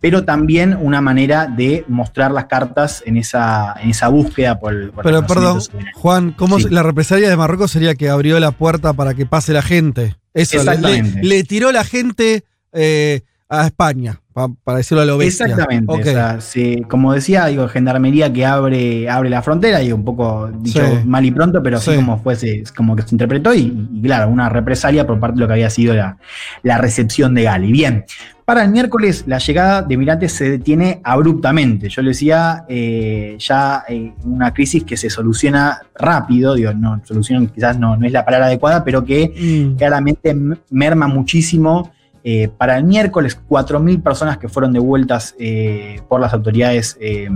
pero 0.00 0.24
también 0.24 0.76
una 0.80 1.00
manera 1.00 1.46
de 1.46 1.84
mostrar 1.88 2.30
las 2.30 2.46
cartas 2.46 3.02
en 3.06 3.16
esa, 3.16 3.74
en 3.82 3.90
esa 3.90 4.08
búsqueda 4.08 4.58
por 4.58 4.72
el 4.72 4.90
por 4.90 5.04
Pero 5.04 5.26
perdón. 5.26 5.60
Juan, 5.94 6.32
¿cómo 6.32 6.58
Sí. 6.60 6.68
la 6.70 6.82
represalia 6.82 7.28
de 7.28 7.36
Marruecos 7.36 7.70
sería 7.70 7.94
que 7.94 8.08
abrió 8.08 8.38
la 8.40 8.50
puerta 8.52 8.92
para 8.92 9.14
que 9.14 9.26
pase 9.26 9.52
la 9.52 9.62
gente? 9.62 10.16
Eso, 10.34 10.58
Exactamente. 10.58 11.22
le- 11.22 11.28
le 11.36 11.44
tiró 11.44 11.72
la 11.72 11.82
gente 11.84 12.44
eh, 12.72 13.22
a 13.48 13.66
España, 13.66 14.20
pa- 14.32 14.48
para 14.64 14.78
decirlo 14.78 15.02
a 15.02 15.06
lo 15.06 15.18
bestia. 15.18 15.46
Exactamente. 15.46 15.92
O 15.92 16.02
sea, 16.02 16.40
se- 16.40 16.82
como 16.88 17.12
decía, 17.12 17.46
digo, 17.46 17.68
gendarmería 17.68 18.32
que 18.32 18.44
abre, 18.44 19.08
abre 19.08 19.30
la 19.30 19.40
frontera, 19.42 19.82
y 19.82 19.92
un 19.92 20.04
poco 20.04 20.50
dicho 20.60 20.84
Sí. 20.84 21.06
mal 21.06 21.24
y 21.24 21.30
pronto, 21.30 21.62
pero 21.62 21.76
así 21.76 21.90
Sí. 21.92 21.96
como 21.96 22.18
fuese, 22.18 22.64
como 22.76 22.96
que 22.96 23.02
se 23.02 23.14
interpretó, 23.14 23.54
y, 23.54 23.88
y 23.92 24.02
claro, 24.02 24.28
una 24.30 24.48
represalia 24.48 25.06
por 25.06 25.20
parte 25.20 25.36
de 25.36 25.40
lo 25.42 25.46
que 25.46 25.52
había 25.54 25.70
sido 25.70 25.94
la, 25.94 26.18
la 26.64 26.78
recepción 26.78 27.34
de 27.34 27.44
Gali. 27.44 27.70
Bien. 27.70 28.04
Para 28.44 28.62
el 28.64 28.70
miércoles, 28.70 29.24
la 29.26 29.38
llegada 29.38 29.82
de 29.82 29.94
Emirates 29.94 30.32
se 30.32 30.48
detiene 30.50 31.00
abruptamente. 31.02 31.88
Yo 31.88 32.00
le 32.02 32.10
decía, 32.10 32.64
eh, 32.68 33.36
ya 33.40 33.82
eh, 33.88 34.12
una 34.24 34.54
crisis 34.54 34.84
que 34.84 34.96
se 34.96 35.10
soluciona 35.10 35.80
rápido, 35.96 36.54
digo, 36.54 36.72
no, 36.72 37.00
solución 37.04 37.48
quizás 37.48 37.76
no, 37.78 37.96
no 37.96 38.06
es 38.06 38.12
la 38.12 38.24
palabra 38.24 38.46
adecuada, 38.46 38.84
pero 38.84 39.04
que 39.04 39.32
Mm. 39.74 39.76
claramente 39.76 40.36
merma 40.70 41.08
muchísimo. 41.08 41.92
Eh, 42.28 42.48
para 42.48 42.76
el 42.76 42.82
miércoles, 42.82 43.38
4.000 43.48 44.02
personas 44.02 44.36
que 44.38 44.48
fueron 44.48 44.72
devueltas 44.72 45.36
eh, 45.38 46.00
por 46.08 46.20
las 46.20 46.32
autoridades 46.32 46.96
eh, 47.00 47.28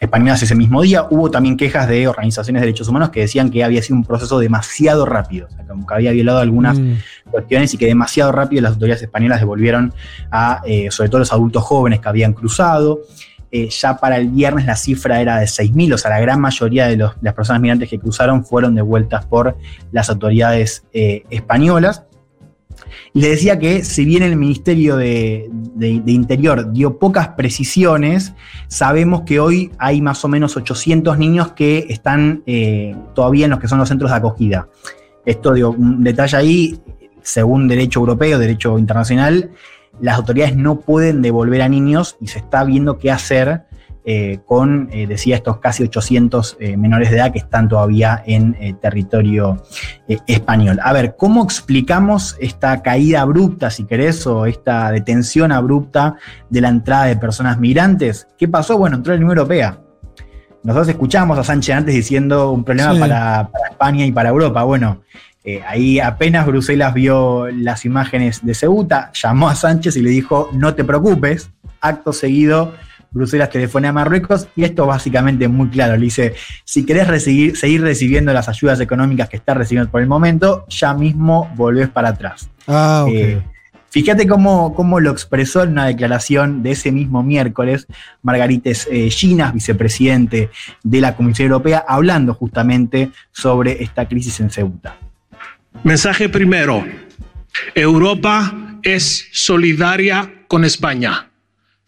españolas 0.00 0.42
ese 0.42 0.54
mismo 0.54 0.80
día. 0.80 1.06
Hubo 1.10 1.30
también 1.30 1.58
quejas 1.58 1.86
de 1.86 2.08
organizaciones 2.08 2.62
de 2.62 2.66
derechos 2.66 2.88
humanos 2.88 3.10
que 3.10 3.20
decían 3.20 3.50
que 3.50 3.62
había 3.62 3.82
sido 3.82 3.96
un 3.96 4.04
proceso 4.04 4.38
demasiado 4.38 5.04
rápido, 5.04 5.48
o 5.48 5.50
sea, 5.50 5.66
como 5.66 5.86
que 5.86 5.92
había 5.94 6.12
violado 6.12 6.38
algunas 6.38 6.78
Mm. 6.78 6.94
cuestiones 7.30 7.74
y 7.74 7.76
que 7.76 7.84
demasiado 7.86 8.32
rápido 8.32 8.62
las 8.62 8.72
autoridades 8.72 9.02
españolas 9.02 9.40
devolvieron 9.40 9.92
a, 10.30 10.62
sobre 10.88 11.10
todo 11.10 11.18
los 11.18 11.32
adultos 11.32 11.62
jóvenes 11.62 12.00
que 12.00 12.08
habían 12.08 12.32
cruzado. 12.32 13.00
Eh, 13.50 13.68
ya 13.70 13.96
para 13.96 14.16
el 14.18 14.28
viernes 14.28 14.64
la 14.66 14.76
cifra 14.76 15.20
era 15.22 15.38
de 15.40 15.46
6.000, 15.46 15.92
o 15.94 15.98
sea, 15.98 16.10
la 16.10 16.20
gran 16.20 16.38
mayoría 16.40 16.86
de, 16.86 16.96
los- 16.98 17.14
de 17.14 17.20
las 17.22 17.34
personas 17.34 17.60
migrantes 17.62 17.88
que 17.88 17.98
cruzaron 17.98 18.44
fueron 18.44 18.74
devueltas 18.74 19.24
por 19.26 19.56
las 19.92 20.08
autoridades 20.10 20.84
eh, 20.92 21.24
españolas. 21.30 22.04
Le 23.18 23.30
decía 23.30 23.58
que 23.58 23.82
si 23.82 24.04
bien 24.04 24.22
el 24.22 24.36
Ministerio 24.36 24.96
de 24.96 25.50
Interior 26.06 26.72
dio 26.72 27.00
pocas 27.00 27.30
precisiones, 27.30 28.32
sabemos 28.68 29.22
que 29.22 29.40
hoy 29.40 29.72
hay 29.76 30.00
más 30.00 30.24
o 30.24 30.28
menos 30.28 30.56
800 30.56 31.18
niños 31.18 31.50
que 31.50 31.86
están 31.88 32.44
eh, 32.46 32.94
todavía 33.16 33.46
en 33.46 33.50
los 33.50 33.58
que 33.58 33.66
son 33.66 33.80
los 33.80 33.88
centros 33.88 34.12
de 34.12 34.16
acogida. 34.18 34.68
Esto, 35.26 35.52
digo, 35.52 35.70
un 35.70 36.04
detalle 36.04 36.36
ahí, 36.36 36.80
según 37.20 37.66
derecho 37.66 37.98
europeo, 37.98 38.38
derecho 38.38 38.78
internacional, 38.78 39.50
las 40.00 40.16
autoridades 40.16 40.54
no 40.54 40.78
pueden 40.78 41.20
devolver 41.20 41.62
a 41.62 41.68
niños 41.68 42.16
y 42.20 42.28
se 42.28 42.38
está 42.38 42.62
viendo 42.62 42.98
qué 42.98 43.10
hacer 43.10 43.64
eh, 44.04 44.40
con, 44.46 44.88
eh, 44.92 45.06
decía, 45.06 45.36
estos 45.36 45.58
casi 45.58 45.82
800 45.82 46.56
eh, 46.60 46.76
menores 46.76 47.10
de 47.10 47.16
edad 47.16 47.32
que 47.32 47.38
están 47.38 47.68
todavía 47.68 48.22
en 48.26 48.56
territorio 48.80 49.62
español. 50.26 50.78
A 50.82 50.92
ver, 50.92 51.16
¿cómo 51.16 51.44
explicamos 51.44 52.36
esta 52.40 52.82
caída 52.82 53.20
abrupta, 53.20 53.70
si 53.70 53.84
querés, 53.84 54.26
o 54.26 54.46
esta 54.46 54.90
detención 54.90 55.52
abrupta 55.52 56.16
de 56.48 56.60
la 56.60 56.68
entrada 56.68 57.04
de 57.04 57.16
personas 57.16 57.58
migrantes? 57.58 58.26
¿Qué 58.38 58.48
pasó? 58.48 58.78
Bueno, 58.78 58.96
entró 58.96 59.12
la 59.12 59.18
Unión 59.18 59.30
Europea. 59.30 59.78
Nosotros 60.62 60.88
escuchamos 60.88 61.38
a 61.38 61.44
Sánchez 61.44 61.76
antes 61.76 61.94
diciendo 61.94 62.50
un 62.50 62.64
problema 62.64 62.94
Sí. 62.94 63.00
para, 63.00 63.48
para 63.52 63.68
España 63.70 64.04
y 64.06 64.12
para 64.12 64.30
Europa. 64.30 64.62
Bueno, 64.64 65.02
eh, 65.44 65.62
ahí 65.66 65.98
apenas 65.98 66.46
Bruselas 66.46 66.92
vio 66.92 67.48
las 67.48 67.84
imágenes 67.84 68.44
de 68.44 68.54
Ceuta, 68.54 69.10
llamó 69.14 69.48
a 69.48 69.54
Sánchez 69.54 69.96
y 69.96 70.02
le 70.02 70.10
dijo, 70.10 70.50
no 70.52 70.74
te 70.74 70.84
preocupes. 70.84 71.50
Acto 71.80 72.12
seguido, 72.12 72.74
Bruselas 73.10 73.50
telefona 73.50 73.88
a 73.88 73.92
Marruecos 73.92 74.48
y 74.54 74.64
esto 74.64 74.86
básicamente 74.86 75.44
es 75.44 75.50
muy 75.50 75.68
claro. 75.68 75.96
Le 75.96 76.04
dice, 76.04 76.34
si 76.64 76.84
querés 76.84 77.08
recibir- 77.08 77.54
seguir 77.56 77.82
recibiendo 77.82 78.32
las 78.32 78.48
ayudas 78.48 78.80
económicas 78.80 79.28
que 79.28 79.36
estás 79.36 79.56
recibiendo 79.56 79.90
por 79.90 80.00
el 80.00 80.06
momento, 80.06 80.66
ya 80.68 80.94
mismo 80.94 81.52
volvés 81.56 81.88
para 81.88 82.10
atrás. 82.10 82.50
Ah. 82.66 83.06
Eh, 83.10 83.42
Fíjate 83.90 84.26
cómo, 84.26 84.74
cómo 84.74 85.00
lo 85.00 85.10
expresó 85.10 85.62
en 85.62 85.70
una 85.70 85.86
declaración 85.86 86.62
de 86.62 86.72
ese 86.72 86.92
mismo 86.92 87.22
miércoles 87.22 87.86
Margarites 88.20 88.86
eh, 88.92 89.08
Ginas, 89.08 89.54
vicepresidente 89.54 90.50
de 90.82 91.00
la 91.00 91.16
Comisión 91.16 91.46
Europea, 91.46 91.86
hablando 91.88 92.34
justamente 92.34 93.10
sobre 93.32 93.82
esta 93.82 94.06
crisis 94.06 94.40
en 94.40 94.50
Ceuta. 94.50 94.96
Mensaje 95.84 96.28
primero. 96.28 96.84
Europa 97.74 98.78
es 98.82 99.28
solidaria 99.32 100.34
con 100.48 100.66
España. 100.66 101.27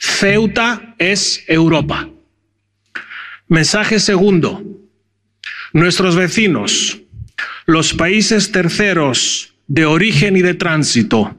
Ceuta 0.00 0.94
es 0.98 1.44
Europa. 1.46 2.08
Mensaje 3.48 4.00
segundo. 4.00 4.64
Nuestros 5.74 6.16
vecinos, 6.16 6.98
los 7.66 7.92
países 7.92 8.50
terceros 8.50 9.52
de 9.66 9.84
origen 9.84 10.38
y 10.38 10.42
de 10.42 10.54
tránsito, 10.54 11.36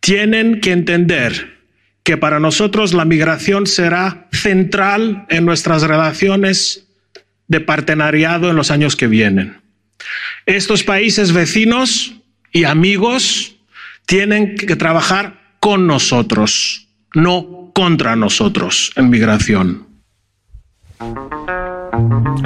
tienen 0.00 0.60
que 0.60 0.72
entender 0.72 1.62
que 2.02 2.18
para 2.18 2.40
nosotros 2.40 2.92
la 2.92 3.06
migración 3.06 3.66
será 3.66 4.28
central 4.32 5.24
en 5.30 5.46
nuestras 5.46 5.82
relaciones 5.82 6.86
de 7.48 7.60
partenariado 7.60 8.50
en 8.50 8.56
los 8.56 8.70
años 8.70 8.96
que 8.96 9.06
vienen. 9.06 9.62
Estos 10.44 10.82
países 10.84 11.32
vecinos 11.32 12.16
y 12.52 12.64
amigos 12.64 13.56
tienen 14.04 14.56
que 14.56 14.76
trabajar 14.76 15.56
con 15.58 15.86
nosotros, 15.86 16.86
no 17.14 17.63
contra 17.74 18.16
nosotros 18.16 18.92
en 18.96 19.10
migración. 19.10 19.86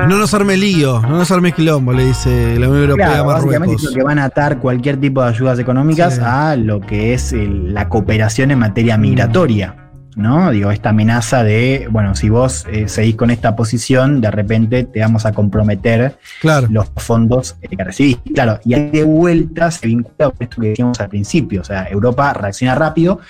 No 0.08 0.16
nos 0.18 0.32
arme 0.34 0.56
lío, 0.56 1.00
no 1.02 1.10
nos 1.18 1.30
arme 1.30 1.52
quilombo, 1.52 1.92
le 1.92 2.06
dice 2.06 2.58
la 2.58 2.68
Unión 2.68 2.82
Europea 2.84 3.06
Claro, 3.08 3.22
a 3.30 3.34
básicamente 3.34 3.58
Marruecos. 3.74 3.84
es 3.84 3.90
lo 3.90 3.96
que 3.96 4.02
van 4.04 4.18
a 4.18 4.24
atar 4.24 4.58
cualquier 4.58 4.98
tipo 5.00 5.22
de 5.22 5.28
ayudas 5.28 5.58
económicas 5.58 6.14
Sí. 6.16 6.20
a 6.24 6.56
lo 6.56 6.80
que 6.80 7.14
es 7.14 7.32
el- 7.32 7.74
la 7.74 7.88
cooperación 7.88 8.50
en 8.50 8.58
materia 8.58 8.96
migratoria. 8.96 9.84
¿No? 10.16 10.50
Digo, 10.50 10.72
esta 10.72 10.88
amenaza 10.88 11.44
de, 11.44 11.86
bueno, 11.92 12.16
si 12.16 12.28
vos 12.28 12.66
eh, 12.72 12.88
seguís 12.88 13.14
con 13.14 13.30
esta 13.30 13.54
posición, 13.54 14.20
de 14.20 14.32
repente 14.32 14.82
te 14.82 14.98
vamos 14.98 15.24
a 15.26 15.32
comprometer 15.32 16.18
Claro. 16.40 16.66
los 16.72 16.90
fondos 16.96 17.56
eh, 17.62 17.68
que 17.76 17.84
recibís. 17.84 18.18
Claro, 18.34 18.58
y 18.64 18.74
ahí 18.74 18.90
de 18.90 19.04
vuelta 19.04 19.70
se 19.70 19.86
vincula 19.86 20.30
con 20.30 20.36
esto 20.40 20.60
que 20.60 20.68
decíamos 20.70 20.98
al 20.98 21.08
principio. 21.08 21.60
O 21.60 21.64
sea, 21.64 21.86
Europa 21.88 22.32
reacciona 22.32 22.74
rápido, 22.74 23.20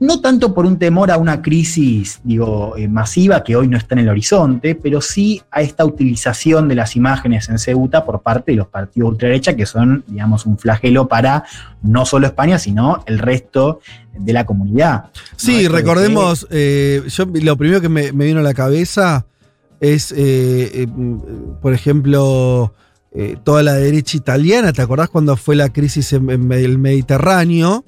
no 0.00 0.20
tanto 0.20 0.54
por 0.54 0.64
un 0.64 0.78
temor 0.78 1.10
a 1.10 1.16
una 1.16 1.42
crisis, 1.42 2.20
digo, 2.22 2.76
eh, 2.76 2.86
masiva 2.86 3.42
que 3.42 3.56
hoy 3.56 3.66
no 3.66 3.76
está 3.76 3.96
en 3.96 4.00
el 4.00 4.08
horizonte, 4.08 4.76
pero 4.76 5.00
sí 5.00 5.42
a 5.50 5.60
esta 5.60 5.84
utilización 5.84 6.68
de 6.68 6.76
las 6.76 6.94
imágenes 6.94 7.48
en 7.48 7.58
Ceuta 7.58 8.04
por 8.04 8.22
parte 8.22 8.52
de 8.52 8.58
los 8.58 8.68
partidos 8.68 9.10
ultraderecha, 9.10 9.56
que 9.56 9.66
son, 9.66 10.04
digamos, 10.06 10.46
un 10.46 10.56
flagelo 10.56 11.08
para 11.08 11.44
no 11.82 12.06
solo 12.06 12.28
España, 12.28 12.60
sino 12.60 13.02
el 13.06 13.18
resto 13.18 13.80
de 14.16 14.32
la 14.32 14.46
comunidad. 14.46 15.06
Sí, 15.36 15.66
recordemos, 15.66 16.46
eh, 16.50 17.02
yo 17.08 17.24
lo 17.26 17.56
primero 17.56 17.80
que 17.80 17.88
me, 17.88 18.12
me 18.12 18.26
vino 18.26 18.38
a 18.38 18.44
la 18.44 18.54
cabeza 18.54 19.26
es, 19.80 20.14
eh, 20.16 20.86
mm, 20.88 21.60
por 21.60 21.74
ejemplo, 21.74 22.74
toda 23.42 23.64
la 23.64 23.74
derecha 23.74 24.16
italiana. 24.16 24.72
¿Te 24.72 24.80
acordás 24.80 25.08
cuando 25.08 25.36
fue 25.36 25.56
la 25.56 25.70
crisis 25.70 26.12
en, 26.12 26.30
en 26.30 26.52
el 26.52 26.78
Mediterráneo? 26.78 27.84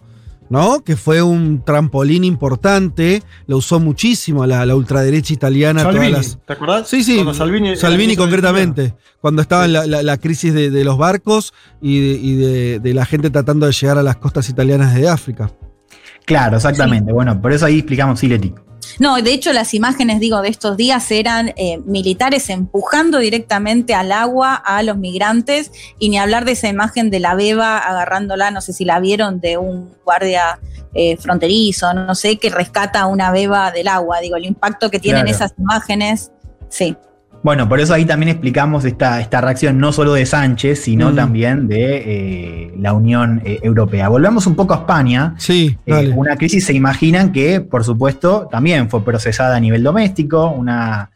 ¿No? 0.50 0.82
Que 0.82 0.96
fue 0.96 1.22
un 1.22 1.62
trampolín 1.64 2.24
importante, 2.24 3.22
lo 3.46 3.58
usó 3.58 3.78
muchísimo 3.78 4.44
la, 4.46 4.66
la 4.66 4.74
ultraderecha 4.74 5.32
italiana. 5.32 5.84
todas 5.84 6.10
las- 6.10 6.38
¿te 6.44 6.52
acordás? 6.52 6.88
Sí, 6.88 7.04
sí, 7.04 7.14
Cuando 7.14 7.34
Salvini, 7.34 7.76
Salvini, 7.76 8.16
concretamente, 8.16 8.94
cuando 9.20 9.42
estaba 9.42 9.64
en 9.64 9.72
la, 9.74 9.86
la- 9.86 10.02
la 10.02 10.16
crisis 10.18 10.52
de, 10.52 10.70
de 10.70 10.84
los 10.84 10.98
barcos 10.98 11.54
y, 11.80 12.00
de, 12.00 12.14
y 12.20 12.34
de- 12.34 12.78
de 12.80 12.94
la 12.94 13.06
gente 13.06 13.30
tratando 13.30 13.66
de 13.66 13.72
llegar 13.72 13.96
a 13.96 14.02
las 14.02 14.16
costas 14.16 14.48
italianas 14.48 14.92
de 14.94 15.08
África. 15.08 15.52
Claro, 16.26 16.56
exactamente. 16.56 17.12
Bueno, 17.12 17.40
por 17.40 17.52
eso 17.52 17.66
ahí 17.66 17.78
explicamos, 17.78 18.18
sí, 18.18 18.26
Leti. 18.28 18.52
No, 18.98 19.16
de 19.20 19.32
hecho 19.32 19.52
las 19.52 19.74
imágenes, 19.74 20.20
digo, 20.20 20.42
de 20.42 20.48
estos 20.48 20.76
días 20.76 21.10
eran 21.10 21.52
eh, 21.56 21.78
militares 21.84 22.50
empujando 22.50 23.18
directamente 23.18 23.94
al 23.94 24.12
agua 24.12 24.54
a 24.54 24.82
los 24.82 24.96
migrantes 24.96 25.70
y 25.98 26.08
ni 26.08 26.18
hablar 26.18 26.44
de 26.44 26.52
esa 26.52 26.68
imagen 26.68 27.10
de 27.10 27.20
la 27.20 27.34
beba 27.34 27.78
agarrándola, 27.78 28.50
no 28.50 28.60
sé 28.60 28.72
si 28.72 28.84
la 28.84 29.00
vieron, 29.00 29.40
de 29.40 29.58
un 29.58 29.94
guardia 30.04 30.58
eh, 30.94 31.16
fronterizo, 31.16 31.92
no 31.94 32.14
sé, 32.14 32.38
que 32.38 32.50
rescata 32.50 33.00
a 33.00 33.06
una 33.06 33.30
beba 33.30 33.70
del 33.70 33.88
agua. 33.88 34.20
Digo, 34.20 34.36
el 34.36 34.44
impacto 34.44 34.90
que 34.90 34.98
tienen 34.98 35.22
Claro. 35.24 35.36
esas 35.36 35.54
imágenes, 35.58 36.32
sí. 36.68 36.96
Bueno, 37.42 37.68
por 37.68 37.80
eso 37.80 37.94
ahí 37.94 38.04
también 38.04 38.28
explicamos 38.28 38.84
esta, 38.84 39.18
esta 39.20 39.40
reacción 39.40 39.78
no 39.78 39.92
solo 39.92 40.12
de 40.12 40.26
Sánchez, 40.26 40.80
sino 40.80 41.10
Mm. 41.10 41.14
también 41.16 41.68
de 41.68 41.96
eh, 42.06 42.74
la 42.78 42.92
Unión 42.92 43.40
eh, 43.44 43.60
Europea. 43.62 44.08
Volvamos 44.10 44.46
un 44.46 44.54
poco 44.54 44.74
a 44.74 44.78
España. 44.78 45.34
Sí, 45.38 45.76
Eh, 45.86 46.12
una 46.14 46.36
crisis 46.36 46.66
se 46.66 46.74
imaginan 46.74 47.32
que, 47.32 47.60
por 47.62 47.82
supuesto, 47.84 48.46
también 48.50 48.90
fue 48.90 49.02
procesada 49.02 49.56
a 49.56 49.60
nivel 49.60 49.82
doméstico, 49.82 50.50
una, 50.50 51.10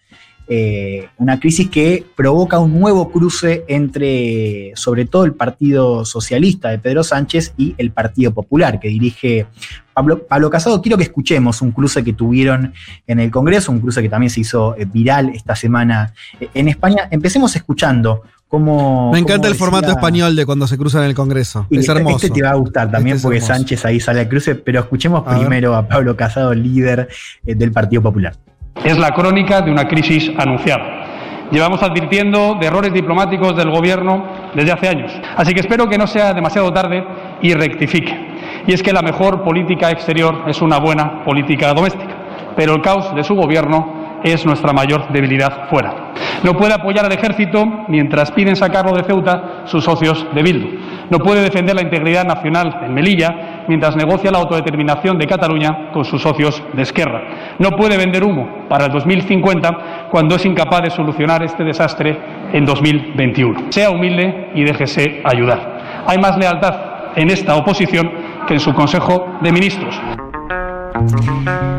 eh, 0.46 1.08
una 1.18 1.40
crisis 1.40 1.70
que 1.70 2.04
provoca 2.14 2.58
un 2.58 2.78
nuevo 2.78 3.10
cruce 3.10 3.64
entre, 3.66 4.72
sobre 4.74 5.06
todo, 5.06 5.24
el 5.24 5.32
Partido 5.32 6.04
Socialista 6.04 6.68
de 6.70 6.78
Pedro 6.78 7.02
Sánchez 7.02 7.54
y 7.56 7.74
el 7.78 7.90
Partido 7.92 8.32
Popular, 8.32 8.78
que 8.80 8.88
dirige 8.88 9.46
Pablo, 9.94 10.26
Pablo 10.26 10.50
Casado. 10.50 10.82
Quiero 10.82 10.96
que 10.98 11.04
escuchemos 11.04 11.62
un 11.62 11.72
cruce 11.72 12.04
que 12.04 12.12
tuvieron 12.12 12.74
en 13.06 13.20
el 13.20 13.30
Congreso, 13.30 13.72
un 13.72 13.80
cruce 13.80 14.02
que 14.02 14.08
también 14.08 14.30
se 14.30 14.40
hizo 14.40 14.76
eh, 14.76 14.84
viral 14.84 15.30
esta 15.34 15.56
semana 15.56 16.12
eh, 16.40 16.48
en 16.54 16.68
España. 16.68 17.08
Empecemos 17.10 17.54
escuchando 17.56 18.22
cómo... 18.48 19.10
Me 19.12 19.18
encanta 19.20 19.48
el 19.48 19.54
formato 19.54 19.90
español 19.90 20.36
de 20.36 20.44
cuando 20.44 20.66
se 20.66 20.76
cruzan 20.76 21.04
en 21.04 21.08
el 21.10 21.14
Congreso. 21.14 21.66
y 21.70 21.76
es 21.78 21.88
este- 21.88 21.92
hermoso. 21.98 22.16
Este 22.26 22.30
te 22.30 22.42
va 22.42 22.50
a 22.50 22.54
gustar 22.54 22.90
también 22.90 23.16
Este 23.16 23.18
es 23.18 23.22
porque 23.22 23.38
hermoso. 23.38 23.54
Sánchez 23.54 23.84
ahí 23.86 24.00
sale 24.00 24.20
al 24.20 24.28
cruce, 24.28 24.54
pero 24.56 24.80
escuchemos 24.80 25.22
A 25.26 25.30
ver. 25.30 25.40
primero 25.40 25.74
a 25.74 25.88
Pablo 25.88 26.16
Casado, 26.16 26.52
líder 26.54 27.08
eh, 27.46 27.54
del 27.54 27.72
Partido 27.72 28.02
Popular. 28.02 28.34
Es 28.82 28.98
la 28.98 29.10
crónica 29.10 29.60
de 29.62 29.70
una 29.70 29.86
crisis 29.86 30.30
anunciada. 30.36 31.04
Llevamos 31.50 31.82
advirtiendo 31.82 32.56
de 32.58 32.66
errores 32.66 32.92
diplomáticos 32.92 33.56
del 33.56 33.70
Gobierno 33.70 34.24
desde 34.54 34.72
hace 34.72 34.88
años. 34.88 35.12
Así 35.36 35.54
que 35.54 35.60
espero 35.60 35.88
que 35.88 35.98
no 35.98 36.06
sea 36.06 36.32
demasiado 36.32 36.72
tarde 36.72 37.04
y 37.42 37.54
rectifique. 37.54 38.64
Y 38.66 38.72
es 38.72 38.82
que 38.82 38.92
la 38.92 39.02
mejor 39.02 39.44
política 39.44 39.90
exterior 39.90 40.44
es 40.48 40.60
una 40.60 40.78
buena 40.78 41.24
política 41.24 41.72
doméstica. 41.72 42.14
Pero 42.56 42.74
el 42.74 42.82
caos 42.82 43.14
de 43.14 43.22
su 43.22 43.34
Gobierno 43.34 44.20
es 44.24 44.44
nuestra 44.46 44.72
mayor 44.72 45.12
debilidad 45.12 45.68
fuera. 45.68 46.12
No 46.42 46.54
puede 46.54 46.74
apoyar 46.74 47.04
al 47.04 47.12
ejército 47.12 47.64
mientras 47.88 48.32
piden 48.32 48.56
sacarlo 48.56 48.96
de 48.96 49.04
Ceuta 49.04 49.62
sus 49.66 49.84
socios 49.84 50.26
de 50.34 50.42
Bildu. 50.42 50.68
No 51.10 51.18
puede 51.18 51.42
defender 51.42 51.74
la 51.74 51.82
integridad 51.82 52.24
nacional 52.24 52.80
en 52.84 52.94
Melilla 52.94 53.64
mientras 53.68 53.96
negocia 53.96 54.30
la 54.30 54.38
autodeterminación 54.38 55.18
de 55.18 55.26
Cataluña 55.26 55.90
con 55.92 56.04
sus 56.04 56.22
socios 56.22 56.62
de 56.72 56.82
Esquerra. 56.82 57.56
No 57.58 57.70
puede 57.70 57.96
vender 57.96 58.24
humo 58.24 58.66
para 58.68 58.86
el 58.86 58.92
2050 58.92 60.08
cuando 60.10 60.36
es 60.36 60.44
incapaz 60.44 60.82
de 60.82 60.90
solucionar 60.90 61.42
este 61.42 61.64
desastre 61.64 62.18
en 62.52 62.64
2021. 62.64 63.72
Sea 63.72 63.90
humilde 63.90 64.50
y 64.54 64.64
déjese 64.64 65.22
ayudar. 65.24 66.04
Hay 66.06 66.18
más 66.18 66.36
lealtad 66.36 66.74
en 67.16 67.30
esta 67.30 67.56
oposición 67.56 68.10
que 68.46 68.54
en 68.54 68.60
su 68.60 68.74
Consejo 68.74 69.38
de 69.40 69.52
Ministros. 69.52 70.00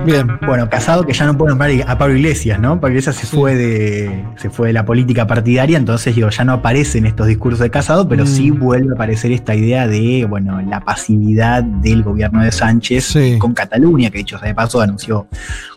Bien. 0.06 0.28
Bueno, 0.46 0.70
Casado 0.70 1.06
que 1.06 1.14
ya 1.14 1.26
no 1.26 1.38
puede 1.38 1.50
nombrar 1.50 1.72
a 1.88 1.98
Pablo 1.98 2.16
Iglesias, 2.16 2.60
¿no? 2.60 2.80
Pablo 2.80 2.90
Iglesias 2.94 3.16
se 3.16 3.26
Sí. 3.26 3.36
fue 3.36 3.56
de 3.56 4.24
se 4.38 4.50
fue 4.50 4.68
de 4.68 4.74
la 4.74 4.86
política 4.86 5.26
partidaria, 5.26 5.78
entonces 5.78 6.14
digo, 6.16 6.30
ya 6.30 6.44
no 6.44 6.54
aparece 6.54 6.98
en 6.98 7.06
estos 7.06 7.28
discursos 7.28 7.60
de 7.62 7.70
Casado, 7.72 8.08
pero 8.08 8.24
Mm. 8.26 8.28
sí 8.28 8.52
vuelve 8.52 8.92
a 8.92 8.96
aparecer 8.96 9.32
esta 9.32 9.56
idea 9.56 9.88
de, 9.88 10.26
bueno, 10.30 10.62
la 10.62 10.82
pasividad 10.82 11.64
del 11.64 12.04
gobierno 12.04 12.44
de 12.44 12.52
Sánchez 12.52 13.06
Sí. 13.06 13.38
con 13.40 13.54
Cataluña, 13.54 14.10
que 14.12 14.20
dicho 14.20 14.38
sea 14.38 14.48
de 14.50 14.56
paso 14.56 14.82
anunció 14.82 15.28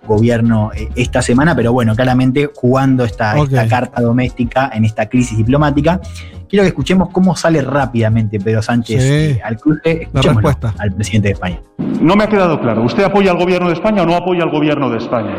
gobierno 0.07 0.71
eh, 0.75 0.89
esta 0.97 1.23
semana, 1.23 1.55
pero 1.55 1.73
bueno, 1.73 1.95
claramente 1.95 2.51
jugando 2.55 3.05
esta, 3.05 3.37
Ok. 3.41 3.49
esta 3.53 3.69
carta 3.69 4.01
doméstica 4.03 4.71
en 4.73 4.85
esta 4.85 5.07
crisis 5.09 5.37
diplomática. 5.39 6.01
Quiero 6.49 6.63
que 6.65 6.69
escuchemos 6.69 7.09
cómo 7.11 7.37
sale 7.37 7.61
rápidamente 7.63 8.39
Pedro 8.41 8.63
Sánchez 8.63 9.03
Sí. 9.03 9.09
eh, 9.13 9.41
al 9.45 9.57
cruce. 9.59 9.81
La 9.85 9.93
Escuchémoslo 10.21 10.33
respuesta. 10.49 10.75
al 10.79 10.93
presidente 10.93 11.29
de 11.29 11.33
España. 11.35 11.61
No 12.01 12.17
me 12.17 12.25
ha 12.25 12.29
quedado 12.29 12.61
claro. 12.61 12.83
¿Usted 12.83 13.05
apoya 13.05 13.31
al 13.33 13.39
gobierno 13.39 13.69
de 13.69 13.75
España 13.75 14.03
o 14.03 14.07
no 14.07 14.15
apoya 14.15 14.43
al 14.45 14.51
gobierno 14.51 14.91
de 14.91 14.99
España? 14.99 15.35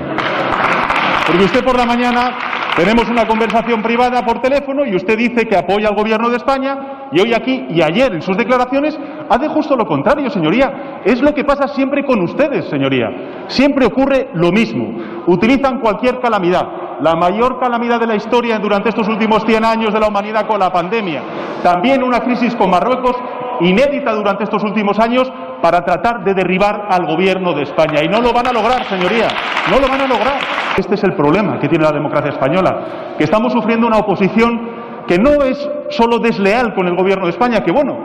Porque 1.28 1.44
usted 1.46 1.64
por 1.64 1.78
la 1.78 1.86
mañana 1.86 2.32
tenemos 2.76 3.10
una 3.10 3.28
conversación 3.28 3.82
privada 3.82 4.26
por 4.26 4.42
teléfono 4.42 4.86
y 4.86 4.96
usted 4.96 5.18
dice 5.18 5.46
que 5.48 5.58
apoya 5.58 5.90
al 5.90 5.96
gobierno 5.96 6.30
de 6.30 6.38
España 6.38 7.08
y 7.12 7.20
hoy 7.20 7.34
aquí 7.34 7.66
y 7.70 7.82
ayer 7.82 8.14
en 8.14 8.22
sus 8.22 8.38
declaraciones 8.38 8.98
hace 9.30 9.48
justo 9.48 9.76
lo 9.76 9.86
contrario, 9.86 10.30
señoría. 10.30 11.02
Es 11.06 11.22
lo 11.22 11.34
que 11.34 11.44
pasa 11.44 11.68
siempre 11.68 12.04
con 12.06 12.22
ustedes, 12.22 12.66
señoría. 12.70 13.46
Siempre 13.48 13.86
ocurre 13.86 14.30
lo 14.34 14.52
mismo. 14.52 14.98
Utilizan 15.28 15.80
cualquier 15.82 16.20
calamidad, 16.20 16.68
la 17.02 17.16
mayor 17.16 17.60
calamidad 17.60 18.00
de 18.00 18.08
la 18.08 18.16
historia 18.16 18.60
durante 18.60 18.90
estos 18.90 19.08
últimos 19.08 19.46
100 19.46 19.66
años 19.66 19.94
de 19.94 20.00
la 20.00 20.08
humanidad 20.08 20.48
con 20.48 20.60
la 20.60 20.72
pandemia, 20.72 21.22
también 21.64 22.04
una 22.04 22.20
crisis 22.20 22.56
con 22.56 22.70
Marruecos 22.70 23.16
inédita 23.62 24.14
durante 24.14 24.44
estos 24.44 24.64
últimos 24.64 25.00
años 25.00 25.32
para 25.62 25.82
tratar 25.82 26.24
de 26.24 26.34
derribar 26.34 26.88
al 26.90 27.06
gobierno 27.06 27.54
de 27.54 27.64
España. 27.64 28.02
Y 28.04 28.08
no 28.08 28.22
lo 28.22 28.32
van 28.32 28.48
a 28.48 28.54
lograr, 28.54 28.86
señoría, 28.86 29.28
no 29.70 29.80
lo 29.80 29.88
van 29.88 30.02
a 30.02 30.08
lograr. 30.08 30.40
Este 30.78 30.96
es 30.96 31.04
el 31.04 31.14
problema 31.14 31.60
que 31.60 31.68
tiene 31.68 31.84
la 31.84 31.92
democracia 31.92 32.32
española, 32.32 33.16
que 33.18 33.24
estamos 33.26 33.52
sufriendo 33.52 33.88
una 33.88 33.98
oposición 33.98 34.80
que 35.08 35.18
no 35.18 35.44
es 35.44 35.70
solo 35.90 36.20
desleal 36.20 36.74
con 36.74 36.88
el 36.88 36.96
gobierno 36.96 37.26
de 37.26 37.32
España, 37.32 37.62
que 37.62 37.72
bueno, 37.72 37.98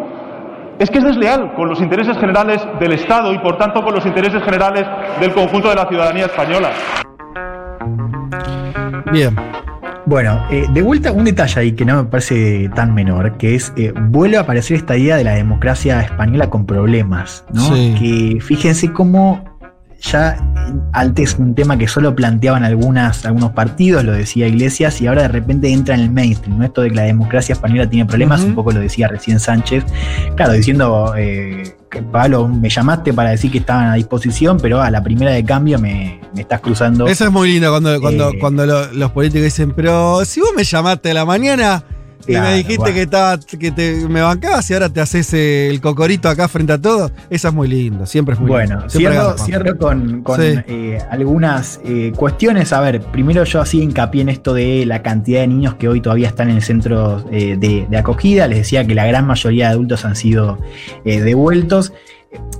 es 0.79 0.91
que 0.91 0.99
es 0.99 1.05
desleal 1.05 1.55
con 1.55 1.69
los 1.69 1.81
intereses 1.81 2.19
generales 2.19 2.67
del 2.81 2.93
Estado 2.93 3.33
y 3.33 3.39
por 3.39 3.57
tanto 3.57 3.83
con 3.83 3.95
los 3.95 4.05
intereses 4.07 4.43
generales 4.43 4.85
del 5.21 5.33
conjunto 5.33 5.69
de 5.69 5.77
la 5.77 5.87
ciudadanía 5.87 6.27
española. 6.27 6.71
Bien. 9.15 9.37
Bueno, 10.07 10.45
eh, 10.51 10.67
de 10.75 10.83
vuelta 10.83 11.13
un 11.13 11.25
detalle 11.25 11.61
ahí 11.61 11.73
que 11.73 11.85
no 11.85 12.03
me 12.03 12.11
parece 12.11 12.69
tan 12.75 12.95
menor, 12.95 13.39
que 13.39 13.55
es, 13.55 13.73
eh, 13.77 13.93
vuelve 14.09 14.37
a 14.37 14.41
aparecer 14.41 14.77
esta 14.77 14.97
idea 14.97 15.17
de 15.17 15.23
la 15.23 15.35
democracia 15.35 16.01
española 16.01 16.51
con 16.51 16.67
problemas, 16.67 17.45
¿no? 17.53 17.75
Sí. 17.75 17.95
Que 17.99 18.41
fíjense 18.41 18.93
cómo 18.93 19.54
ya 20.11 20.37
antes 20.93 21.37
un 21.39 21.55
tema 21.55 21.77
que 21.79 21.87
solo 21.89 22.15
planteaban 22.15 22.65
algunas, 22.65 23.25
algunos 23.27 23.53
partidos, 23.53 24.05
lo 24.05 24.13
decía 24.13 24.47
Iglesias, 24.49 25.01
y 25.01 25.07
ahora 25.07 25.23
de 25.23 25.29
repente 25.29 25.69
entra 25.73 25.95
en 25.95 26.01
el 26.03 26.11
mainstream, 26.11 26.59
¿no? 26.59 26.65
Esto 26.65 26.83
de 26.83 26.91
que 26.91 26.97
la 26.97 27.03
democracia 27.03 27.53
española 27.53 27.89
tiene 27.89 28.07
problemas, 28.07 28.43
un 28.43 28.55
poco 28.55 28.73
lo 28.73 28.81
decía 28.81 29.09
recién 29.09 29.41
Sánchez, 29.41 29.85
claro, 30.37 30.53
diciendo 30.53 31.15
eh, 31.17 31.77
que 31.91 32.03
Pablo, 32.03 32.49
me 32.49 32.69
llamaste 32.71 33.13
para 33.13 33.31
decir 33.31 33.51
que 33.51 33.59
estaban 33.59 33.87
a 33.89 33.95
disposición, 33.95 34.59
pero 34.61 34.81
a 34.83 34.91
la 34.91 35.03
primera 35.03 35.31
de 35.33 35.45
cambio 35.45 35.79
me, 35.79 36.21
me 36.35 36.41
estás 36.41 36.61
cruzando. 36.61 37.07
Eso 37.07 37.25
es 37.27 37.31
muy 37.33 37.49
lindo 37.53 37.71
cuando, 37.71 38.01
cuando, 38.01 38.31
Eh, 38.31 38.39
cuando 38.41 38.67
lo- 38.67 38.93
los 38.93 39.11
políticos 39.13 39.45
dicen, 39.45 39.73
pero 39.75 40.25
si 40.25 40.41
vos 40.41 40.51
me 40.57 40.65
llamaste 40.65 41.11
a 41.11 41.15
la 41.15 41.25
mañana 41.25 41.85
y 42.27 42.33
Claro, 42.33 42.49
me 42.49 42.55
dijiste 42.57 42.79
bueno. 42.79 42.95
que, 42.95 43.03
estaba, 43.03 43.39
que 43.39 43.71
te, 43.71 44.09
me 44.09 44.21
bancabas 44.23 44.69
y 44.71 44.75
ahora 44.75 44.89
te 44.89 45.01
haces 45.01 45.33
eh, 45.35 45.69
el 45.71 45.81
cocorito 45.81 46.29
acá 46.29 46.49
frente 46.49 46.73
a 46.73 46.79
todo, 46.81 47.11
eso 47.31 47.49
es 47.49 47.55
muy 47.55 47.69
lindo, 47.69 48.07
siempre 48.07 48.35
es 48.35 48.41
muy 48.41 48.49
Bueno, 48.51 48.77
lindo. 48.77 48.91
Siempre 48.91 49.21
cierro, 49.45 49.79
con, 49.79 50.23
con, 50.23 50.41
Sí. 50.41 50.55
eh, 50.67 50.99
algunas 51.11 51.81
eh, 51.85 52.13
cuestiones. 52.17 52.73
A 52.73 52.81
ver, 52.81 53.01
primero 53.01 53.45
yo 53.45 53.61
así 53.61 53.81
hincapié 53.83 54.23
en 54.23 54.29
esto 54.31 54.55
de 54.55 54.85
la 54.87 55.03
cantidad 55.03 55.41
de 55.41 55.47
niños 55.49 55.75
que 55.75 55.89
hoy 55.89 56.01
todavía 56.01 56.29
están 56.29 56.51
en 56.51 56.57
el 56.57 56.63
centro 56.63 57.25
eh, 57.31 57.57
de, 57.59 57.87
de 57.89 57.97
acogida. 57.97 58.47
Les 58.49 58.59
decía 58.59 58.87
que 58.87 58.95
la 58.95 59.07
gran 59.07 59.27
mayoría 59.27 59.67
de 59.69 59.73
adultos 59.75 60.05
han 60.05 60.17
sido 60.17 60.59
devueltos. 61.05 61.93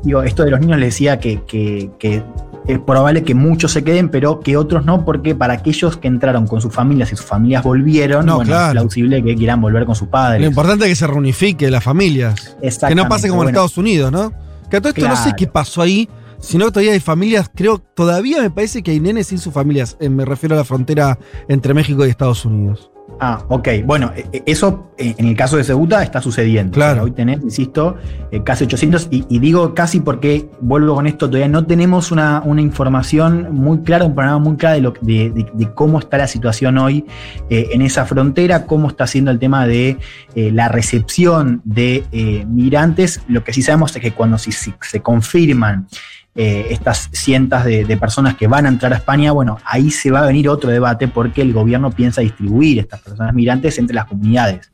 Digo, 0.03 0.23
esto 0.23 0.45
de 0.45 0.51
los 0.51 0.61
niños 0.61 0.79
les 0.79 0.89
decía 0.91 1.19
que, 1.19 1.43
que- 1.47 1.91
que 1.99 2.23
es 2.67 2.79
probable 2.79 3.23
que 3.25 3.35
muchos 3.35 3.73
se 3.73 3.85
queden, 3.85 4.09
pero 4.09 4.41
que 4.41 4.57
otros 4.57 4.85
no, 4.87 5.05
porque 5.05 5.35
para 5.35 5.53
aquellos 5.55 5.97
que 5.99 6.09
entraron 6.09 6.47
con 6.47 6.61
sus 6.63 6.73
familias 6.73 7.13
y 7.13 7.17
sus 7.17 7.27
familias 7.27 7.63
volvieron, 7.63 8.25
No, 8.27 8.37
bueno, 8.37 8.49
claro. 8.51 8.67
es 8.69 8.73
plausible 8.73 9.23
que 9.23 9.35
quieran 9.35 9.61
volver 9.61 9.85
con 9.85 9.95
sus 9.95 10.09
padres. 10.09 10.41
Lo 10.41 10.47
importante 10.49 10.85
es 10.85 10.91
que 10.91 10.97
se 10.97 11.07
reunifique 11.07 11.71
las 11.71 11.85
familias. 11.85 12.57
Que 12.89 12.95
no 12.95 13.07
pase 13.09 13.29
como 13.29 13.43
en. 13.43 13.49
Estados 13.51 13.77
Unidos, 13.77 14.11
¿no? 14.11 14.33
Que 14.71 14.79
a 14.79 14.81
todo 14.81 14.91
esto 14.91 15.07
no 15.07 15.17
sé 15.17 15.33
qué 15.37 15.47
pasó 15.47 15.83
ahí, 15.83 16.09
sino 16.41 16.65
que 16.67 16.73
todavía 16.73 16.93
hay 16.93 17.01
familias, 17.01 17.51
creo, 17.55 17.79
todavía 17.79 18.41
me 18.41 18.51
parece 18.51 18.83
que 18.83 18.91
hay 18.93 19.01
nenes 19.01 19.27
sin 19.29 19.39
sus 19.39 19.53
familias. 19.53 19.97
eh, 20.01 20.09
me 20.09 20.25
refiero 20.25 20.55
a 20.55 20.59
la 20.59 20.65
frontera 20.65 21.19
entre 21.49 21.75
México 21.75 22.05
y 22.07 22.11
Estados 22.11 22.45
Unidos. 22.47 22.91
Ah, 23.21 23.45
ok. 23.49 23.69
Bueno, 23.85 24.13
eh, 24.17 24.27
eh, 24.33 24.43
eso 24.47 24.91
eh, 24.99 25.15
en 25.19 25.27
el 25.27 25.37
caso 25.37 25.57
de 25.57 25.65
Ceuta 25.65 26.03
está 26.03 26.21
sucediendo. 26.21 26.73
Claro. 26.75 27.05
Hoy 27.05 27.11
tenés, 27.13 27.41
insisto, 27.43 27.97
eh, 28.31 28.43
casi 28.45 28.65
800. 28.65 29.09
Y, 29.11 29.25
y 29.29 29.39
digo 29.39 29.75
casi 29.75 30.01
porque, 30.01 30.49
vuelvo 30.61 30.95
con 30.95 31.07
esto, 31.07 31.27
todavía 31.29 31.49
no 31.49 31.65
tenemos 31.67 32.13
una, 32.13 32.43
una 32.45 32.61
información 32.61 33.49
muy 33.55 33.79
clara, 33.81 34.05
un 34.05 34.15
panorama 34.15 34.39
muy 34.41 34.57
claro 34.57 34.75
de, 34.77 34.81
lo, 34.83 34.95
de, 35.01 35.31
de- 35.31 35.47
de 35.53 35.75
cómo 35.75 35.99
está 35.99 36.19
la 36.19 36.27
situación 36.27 36.79
hoy 36.79 37.05
eh, 37.51 37.69
en 37.73 37.83
esa 37.83 38.05
frontera, 38.07 38.67
cómo 38.67 38.89
está 38.89 39.07
siendo 39.07 39.31
el 39.31 39.39
tema 39.39 39.67
de 39.67 39.99
eh, 40.35 40.51
la 40.53 40.69
recepción 40.69 41.61
de 41.65 42.05
eh, 42.13 42.45
migrantes. 42.49 43.21
Lo 43.29 43.45
que 43.45 43.53
sí 43.53 43.63
sabemos 43.63 43.95
es 43.97 44.03
que 44.03 44.13
cuando 44.13 44.39
se 44.39 45.01
confirman 45.03 45.87
eh, 46.37 46.67
estas 46.71 47.09
cientos 47.13 47.65
de, 47.65 47.85
de 47.85 47.97
personas 47.97 48.35
que 48.35 48.47
van 48.49 48.67
a 48.67 48.69
entrar 48.69 48.93
a 48.93 48.97
España, 48.97 49.33
bueno, 49.33 49.59
ahí 49.65 49.91
se 49.91 50.11
va 50.11 50.21
a 50.21 50.27
venir 50.27 50.49
otro 50.49 50.71
debate 50.71 51.07
porque 51.09 51.43
el 51.43 51.53
gobierno 51.53 51.91
piensa 51.91 52.21
distribuir 52.23 52.79
estas 52.81 53.01
personas 53.01 53.33
migrantes 53.35 53.79
entre 53.79 53.95
las 53.95 54.07
comunidades. 54.07 54.71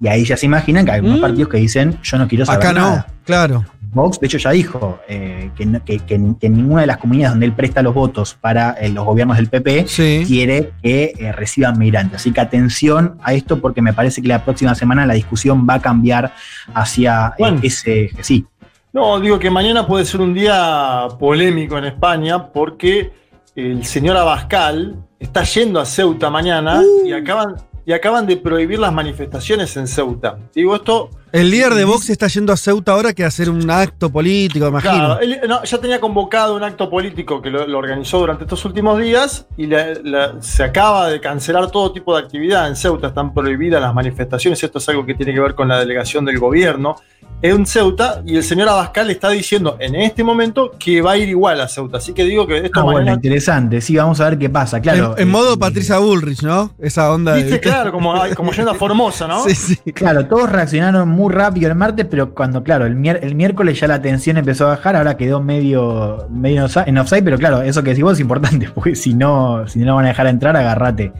Y 0.00 0.08
ahí 0.08 0.24
ya 0.24 0.36
se 0.36 0.46
imaginan 0.46 0.84
que 0.84 0.90
hay 0.90 0.96
algunos 0.96 1.18
Mm. 1.18 1.22
partidos 1.22 1.48
que 1.50 1.58
dicen, 1.58 1.96
yo 2.02 2.18
no 2.18 2.26
quiero 2.26 2.44
saber 2.44 2.60
Acá 2.66 2.72
no, 2.72 2.80
nada. 2.80 3.06
claro. 3.24 3.64
Vox, 3.94 4.18
de 4.18 4.26
hecho, 4.26 4.38
ya 4.38 4.50
dijo 4.52 5.00
eh, 5.06 5.50
que, 5.54 5.70
que- 5.84 5.98
que 5.98 6.14
en 6.14 6.56
ninguna 6.56 6.80
de 6.80 6.86
las 6.86 6.96
comunidades 6.96 7.32
donde 7.34 7.44
él 7.44 7.52
presta 7.52 7.82
los 7.82 7.92
votos 7.92 8.34
para 8.40 8.70
eh, 8.80 8.88
los 8.88 9.04
gobiernos 9.04 9.36
del 9.36 9.48
PP 9.48 9.84
Sí. 9.86 10.24
quiere 10.26 10.70
que 10.82 11.12
eh, 11.18 11.30
reciban 11.32 11.78
migrantes. 11.78 12.16
Así 12.16 12.32
que 12.32 12.40
atención 12.40 13.18
a 13.22 13.34
esto 13.34 13.60
porque 13.60 13.82
me 13.82 13.92
parece 13.92 14.22
que 14.22 14.28
la 14.28 14.42
próxima 14.46 14.74
semana 14.74 15.04
la 15.04 15.12
discusión 15.12 15.66
va 15.68 15.74
a 15.74 15.80
cambiar 15.82 16.32
hacia 16.72 17.34
Bueno. 17.38 17.60
ese. 17.62 18.10
Sí, 18.22 18.46
No, 18.92 19.18
digo 19.20 19.38
que 19.38 19.50
mañana 19.50 19.86
puede 19.86 20.04
ser 20.04 20.20
un 20.20 20.34
día 20.34 21.08
polémico 21.18 21.78
en 21.78 21.84
España 21.86 22.48
porque 22.52 23.10
el 23.56 23.84
señor 23.84 24.16
Abascal 24.16 24.96
está 25.18 25.44
yendo 25.44 25.80
a 25.80 25.84
Ceuta 25.86 26.28
mañana 26.30 26.82
y 27.04 27.12
acaban 27.12 27.56
y 27.84 27.92
acaban 27.92 28.26
de 28.28 28.36
prohibir 28.36 28.78
las 28.78 28.92
manifestaciones 28.92 29.76
en 29.76 29.88
Ceuta. 29.88 30.38
Digo 30.54 30.76
esto. 30.76 31.10
El 31.32 31.50
líder 31.50 31.74
de 31.74 31.84
Vox 31.84 32.10
está 32.10 32.28
yendo 32.28 32.52
a 32.52 32.56
Ceuta 32.56 32.92
ahora 32.92 33.12
que 33.12 33.24
a 33.24 33.26
hacer 33.26 33.50
un 33.50 33.68
acto 33.70 34.08
político, 34.08 34.68
imagino. 34.68 34.92
Claro, 34.94 35.20
él, 35.20 35.40
no, 35.48 35.64
ya 35.64 35.78
tenía 35.78 35.98
convocado 35.98 36.54
un 36.54 36.62
acto 36.62 36.88
político 36.88 37.42
que 37.42 37.50
lo, 37.50 37.66
lo 37.66 37.78
organizó 37.78 38.20
durante 38.20 38.44
estos 38.44 38.64
últimos 38.66 39.00
días 39.00 39.48
y 39.56 39.66
la- 39.66 39.94
la- 40.04 40.40
se 40.42 40.62
acaba 40.62 41.08
de 41.08 41.20
cancelar 41.20 41.72
todo 41.72 41.90
tipo 41.90 42.14
de 42.14 42.22
actividad 42.22 42.68
en 42.68 42.76
Ceuta. 42.76 43.08
Están 43.08 43.34
prohibidas 43.34 43.80
las 43.82 43.92
manifestaciones. 43.94 44.62
Esto 44.62 44.78
es 44.78 44.88
algo 44.88 45.04
que 45.04 45.14
tiene 45.14 45.32
que 45.34 45.40
ver 45.40 45.54
con 45.56 45.66
la 45.66 45.78
delegación 45.80 46.24
del 46.24 46.38
gobierno 46.38 46.94
en 47.42 47.66
Ceuta. 47.66 48.22
Y 48.24 48.36
el 48.36 48.44
señor 48.44 48.68
Abascal 48.68 49.10
está 49.10 49.28
diciendo 49.30 49.76
en 49.80 49.94
este 49.96 50.24
momento 50.24 50.72
que 50.78 51.02
va 51.02 51.12
a 51.12 51.16
ir 51.18 51.28
igual 51.28 51.60
a 51.60 51.68
Ceuta. 51.68 51.98
Así 51.98 52.12
que 52.12 52.24
digo 52.24 52.46
que 52.46 52.58
esto 52.58 52.80
Ah, 52.80 52.84
bueno, 52.84 53.12
interesante. 53.12 53.80
Sí, 53.80 53.96
vamos 53.96 54.20
a 54.20 54.30
ver 54.30 54.38
qué 54.38 54.48
pasa. 54.48 54.80
Claro, 54.80 55.14
en, 55.16 55.22
en 55.22 55.28
eh, 55.28 55.30
modo 55.30 55.54
eh, 55.54 55.58
Patricia 55.58 55.98
Bullrich, 55.98 56.42
¿no? 56.42 56.74
Esa 56.78 57.12
onda 57.12 57.34
de. 57.34 57.60
Claro, 57.60 57.92
como, 57.92 58.14
como 58.34 58.52
yendo 58.62 58.70
a 58.70 58.74
Formosa, 58.74 59.26
¿no? 59.26 59.44
Sí, 59.44 59.54
sí. 59.54 59.76
Claro, 59.92 60.26
todos 60.26 60.50
reaccionaron 60.50 61.08
muy 61.08 61.32
rápido 61.32 61.68
el 61.70 61.76
martes, 61.76 62.06
pero 62.08 62.34
cuando, 62.34 62.62
claro, 62.62 62.86
el, 62.86 63.04
el 63.06 63.34
miércoles 63.34 63.78
ya 63.80 63.88
la 63.88 64.00
tensión 64.00 64.36
empezó 64.36 64.66
a 64.66 64.70
bajar, 64.70 64.96
ahora 64.96 65.16
quedó 65.16 65.42
medio, 65.42 66.26
medio 66.30 66.66
en 66.86 66.96
offside- 66.96 67.24
pero 67.24 67.38
claro, 67.38 67.62
eso 67.62 67.82
que 67.82 67.90
decís 67.90 68.04
vos 68.04 68.14
es 68.14 68.20
importante, 68.20 68.70
porque 68.74 68.94
si 68.94 69.14
no, 69.14 69.66
si 69.68 69.78
no 69.80 69.86
lo 69.86 69.94
van 69.96 70.04
a 70.06 70.08
dejar 70.08 70.26
entrar, 70.28 70.56
agárrate. 70.56 71.12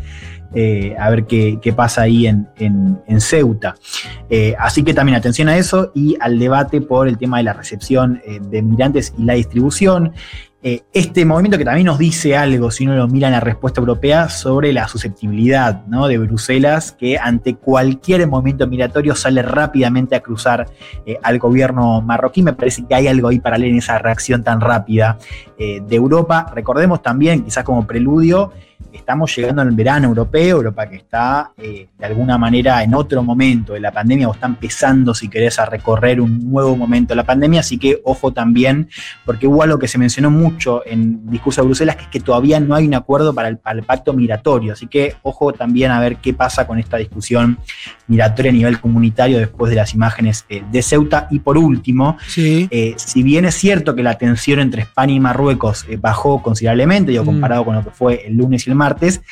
Eh, 0.55 0.95
a 0.99 1.11
ver 1.11 1.25
qué, 1.25 1.59
qué 1.63 1.73
pasa 1.73 2.03
ahí 2.03 2.27
en, 2.27 2.49
en- 2.59 3.21
Ceuta. 3.21 3.75
Eh, 4.29 4.55
así 4.59 4.83
que 4.83 4.95
también 4.95 5.17
atención 5.17 5.49
a 5.49 5.57
eso 5.57 5.93
y 5.95 6.17
al 6.21 6.39
debate 6.39 6.81
por 6.81 7.07
el 7.09 7.19
tema 7.19 7.39
de 7.39 7.45
la 7.45 7.53
recepción 7.53 8.21
eh, 8.27 8.41
de 8.41 8.63
migrantes 8.63 9.15
y 9.17 9.25
la 9.25 9.35
distribución. 9.35 10.13
Este 10.93 11.25
movimiento 11.25 11.59
que 11.59 11.65
también 11.65 11.87
nos 11.87 11.99
dice 11.99 12.37
algo, 12.37 12.71
si 12.71 12.87
uno 12.87 12.95
lo 12.95 13.09
mira 13.09 13.27
en 13.27 13.33
la 13.33 13.41
respuesta 13.41 13.81
europea, 13.81 14.29
sobre 14.29 14.73
la 14.73 14.87
susceptibilidad 14.87 15.85
¿no? 15.89 16.07
de 16.07 16.19
Bruselas, 16.19 16.93
que 16.93 17.19
ante 17.19 17.57
cualquier 17.57 18.29
movimiento 18.29 18.69
migratorio 18.69 19.17
sale 19.17 19.43
rápidamente 19.43 20.15
a 20.15 20.21
cruzar 20.21 20.69
al 21.25 21.39
gobierno 21.41 22.01
marroquí. 22.01 22.45
Me 22.45 22.53
parece 22.53 22.87
que 22.87 22.95
hay 22.95 23.09
algo 23.09 23.27
ahí 23.27 23.41
para 23.41 23.59
leer 23.59 23.73
en 23.73 23.79
esa 23.79 23.99
reacción 23.99 24.45
tan 24.45 24.61
rápida 24.61 25.19
de 25.59 25.97
Europa. 25.97 26.47
Recordemos 26.55 27.03
también, 27.03 27.43
quizás 27.43 27.65
como 27.65 27.85
preludio, 27.85 28.53
estamos 28.93 29.35
llegando 29.37 29.63
al 29.63 29.71
verano 29.73 30.09
europeo, 30.09 30.57
Europa 30.59 30.89
que 30.89 30.97
está 30.97 31.53
eh, 31.57 31.89
de 31.99 32.07
alguna 32.07 32.39
manera 32.39 32.83
en 32.83 32.95
otro 32.95 33.23
momento 33.23 33.73
de 33.75 33.81
la 33.81 33.91
pandemia 33.93 34.29
o 34.29 34.33
está 34.33 34.47
empezando, 34.47 35.15
si 35.15 35.29
querés, 35.29 35.59
a 35.59 35.67
recorrer 35.67 36.21
un 36.21 36.51
nuevo 36.51 36.77
momento 36.77 37.13
de 37.13 37.17
la 37.17 37.25
pandemia, 37.25 37.61
así 37.61 37.79
que 37.79 38.01
ojo 38.05 38.33
también, 38.33 38.89
porque 39.25 39.47
hubo 39.47 39.63
algo 39.63 39.79
que 39.79 39.89
se 39.89 39.99
mencionó 39.99 40.31
mucho 40.31 40.83
en 40.87 41.21
el 41.25 41.31
discurso 41.31 41.61
de 41.63 41.67
Bruselas, 41.67 41.97
que 41.97 42.03
es 42.03 42.09
que 42.09 42.21
todavía 42.21 42.61
no 42.61 42.75
hay 42.75 42.87
un 42.87 42.95
acuerdo 42.95 43.35
para 43.35 43.49
el, 43.49 43.59
para 43.59 43.79
el 43.79 43.85
pacto 43.85 44.13
migratorio, 44.13 44.73
así 44.73 44.87
que 44.87 45.15
ojo 45.23 45.53
también 45.53 45.91
a 45.91 46.01
ver 46.01 46.17
qué 46.17 46.33
pasa 46.35 46.67
con 46.67 46.79
esta 46.79 46.97
discusión 46.97 47.59
migratoria 48.09 48.51
a 48.51 48.55
nivel 48.55 48.81
comunitario 48.81 49.39
después 49.39 49.71
de 49.71 49.77
las 49.77 49.95
imágenes 49.95 50.45
eh, 50.49 50.63
de 50.71 50.83
Ceuta. 50.83 51.29
Y 51.31 51.39
por 51.41 51.57
último, 51.57 52.17
Sí. 52.27 52.69
eh, 52.71 52.95
si 52.97 53.23
bien 53.23 53.45
es 53.45 53.55
cierto 53.55 53.95
que 53.95 54.03
la 54.03 54.19
tensión 54.19 54.61
entre 54.61 54.83
España 54.83 55.13
y 55.15 55.21
Marruecos 55.21 55.87
bajó 56.01 56.43
considerablemente, 56.43 57.11
digo, 57.13 57.23
Mm. 57.23 57.27
comparado 57.27 57.65
con 57.65 57.75
lo 57.77 57.85
que 57.85 57.91
fue 57.91 58.27
el 58.27 58.37
lunes 58.37 58.67
y 58.67 58.71
martes, 58.75 59.23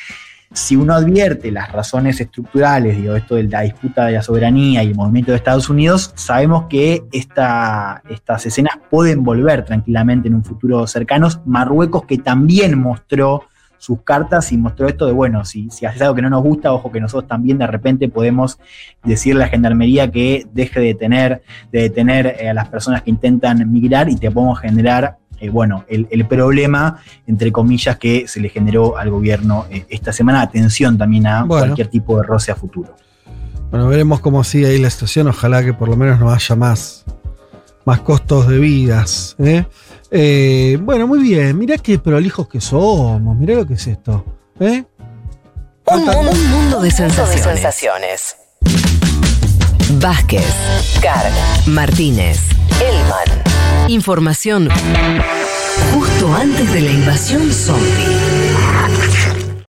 si 0.53 0.75
uno 0.75 0.93
advierte 0.93 1.49
las 1.49 1.71
razones 1.71 2.19
estructurales, 2.19 2.97
digo, 2.97 3.15
esto 3.15 3.35
de 3.35 3.43
la 3.43 3.61
disputa 3.61 4.05
de 4.05 4.13
la 4.13 4.21
soberanía 4.21 4.83
y 4.83 4.89
el 4.89 4.95
movimiento 4.95 5.31
de 5.31 5.37
Estados 5.37 5.69
Unidos, 5.69 6.11
sabemos 6.15 6.65
que 6.69 7.03
esta, 7.13 8.03
estas 8.09 8.45
escenas 8.45 8.77
pueden 8.89 9.23
volver 9.23 9.63
tranquilamente 9.63 10.27
en 10.27 10.35
un 10.35 10.43
futuro 10.43 10.85
cercano. 10.87 11.29
Marruecos 11.45 12.05
que 12.05 12.17
también 12.17 12.77
mostró 12.77 13.43
sus 13.77 14.01
cartas 14.03 14.51
y 14.51 14.57
mostró 14.57 14.87
esto 14.87 15.07
de, 15.07 15.13
bueno, 15.13 15.43
si, 15.43 15.69
si 15.71 15.87
haces 15.87 16.03
algo 16.03 16.13
que 16.13 16.21
no 16.21 16.29
nos 16.29 16.43
gusta, 16.43 16.71
ojo 16.71 16.91
que 16.91 16.99
nosotros 16.99 17.27
también 17.27 17.57
de 17.57 17.65
repente 17.65 18.09
podemos 18.09 18.59
decirle 19.03 19.43
a 19.43 19.45
la 19.45 19.51
gendarmería 19.51 20.11
que 20.11 20.45
deje 20.53 20.81
de 20.81 20.85
detener, 20.87 21.41
de 21.71 21.81
detener 21.81 22.35
eh, 22.39 22.49
a 22.49 22.53
las 22.53 22.69
personas 22.69 23.01
que 23.01 23.09
intentan 23.09 23.71
migrar 23.71 24.07
y 24.07 24.17
te 24.17 24.29
podemos 24.29 24.59
generar 24.59 25.17
eh, 25.41 25.49
bueno, 25.49 25.83
el, 25.89 26.07
el 26.11 26.25
problema, 26.27 26.99
entre 27.27 27.51
comillas, 27.51 27.97
que 27.97 28.27
se 28.27 28.39
le 28.39 28.49
generó 28.49 28.97
al 28.97 29.09
gobierno 29.09 29.65
eh, 29.69 29.85
esta 29.89 30.13
semana. 30.13 30.41
Atención 30.41 30.97
también 30.97 31.27
a 31.27 31.43
Bueno. 31.43 31.65
cualquier 31.65 31.87
tipo 31.87 32.17
de 32.17 32.23
roce 32.23 32.51
a 32.51 32.55
futuro. 32.55 32.95
Bueno, 33.71 33.87
veremos 33.87 34.19
cómo 34.19 34.43
sigue 34.43 34.67
ahí 34.67 34.77
la 34.77 34.89
situación. 34.89 35.27
Ojalá 35.27 35.63
que 35.63 35.73
por 35.73 35.89
lo 35.89 35.95
menos 35.95 36.19
no 36.19 36.31
haya 36.31 36.55
más, 36.55 37.05
más 37.85 37.99
costos 38.01 38.47
de 38.47 38.59
vidas. 38.59 39.35
¿eh? 39.39 39.65
Eh, 40.11 40.77
bueno, 40.81 41.07
muy 41.07 41.19
bien. 41.19 41.57
Mirá 41.57 41.77
qué 41.77 41.97
prolijos 41.97 42.47
que 42.47 42.59
somos. 42.61 43.35
Mirá 43.37 43.55
lo 43.55 43.65
que 43.65 43.75
es 43.75 43.87
esto. 43.87 44.25
¿eh? 44.59 44.83
Un, 45.87 46.09
un 46.09 46.49
mundo 46.51 46.81
de 46.81 46.91
sensaciones. 46.91 47.43
sensaciones. 47.43 48.35
Vázquez, 49.99 50.45
Carga. 51.01 51.31
Martínez. 51.67 52.39
Elman. 52.81 53.50
Información 53.91 54.69
justo 55.93 56.33
antes 56.33 56.71
de 56.71 56.79
la 56.79 56.91
invasión 56.91 57.51
zombie. 57.51 58.50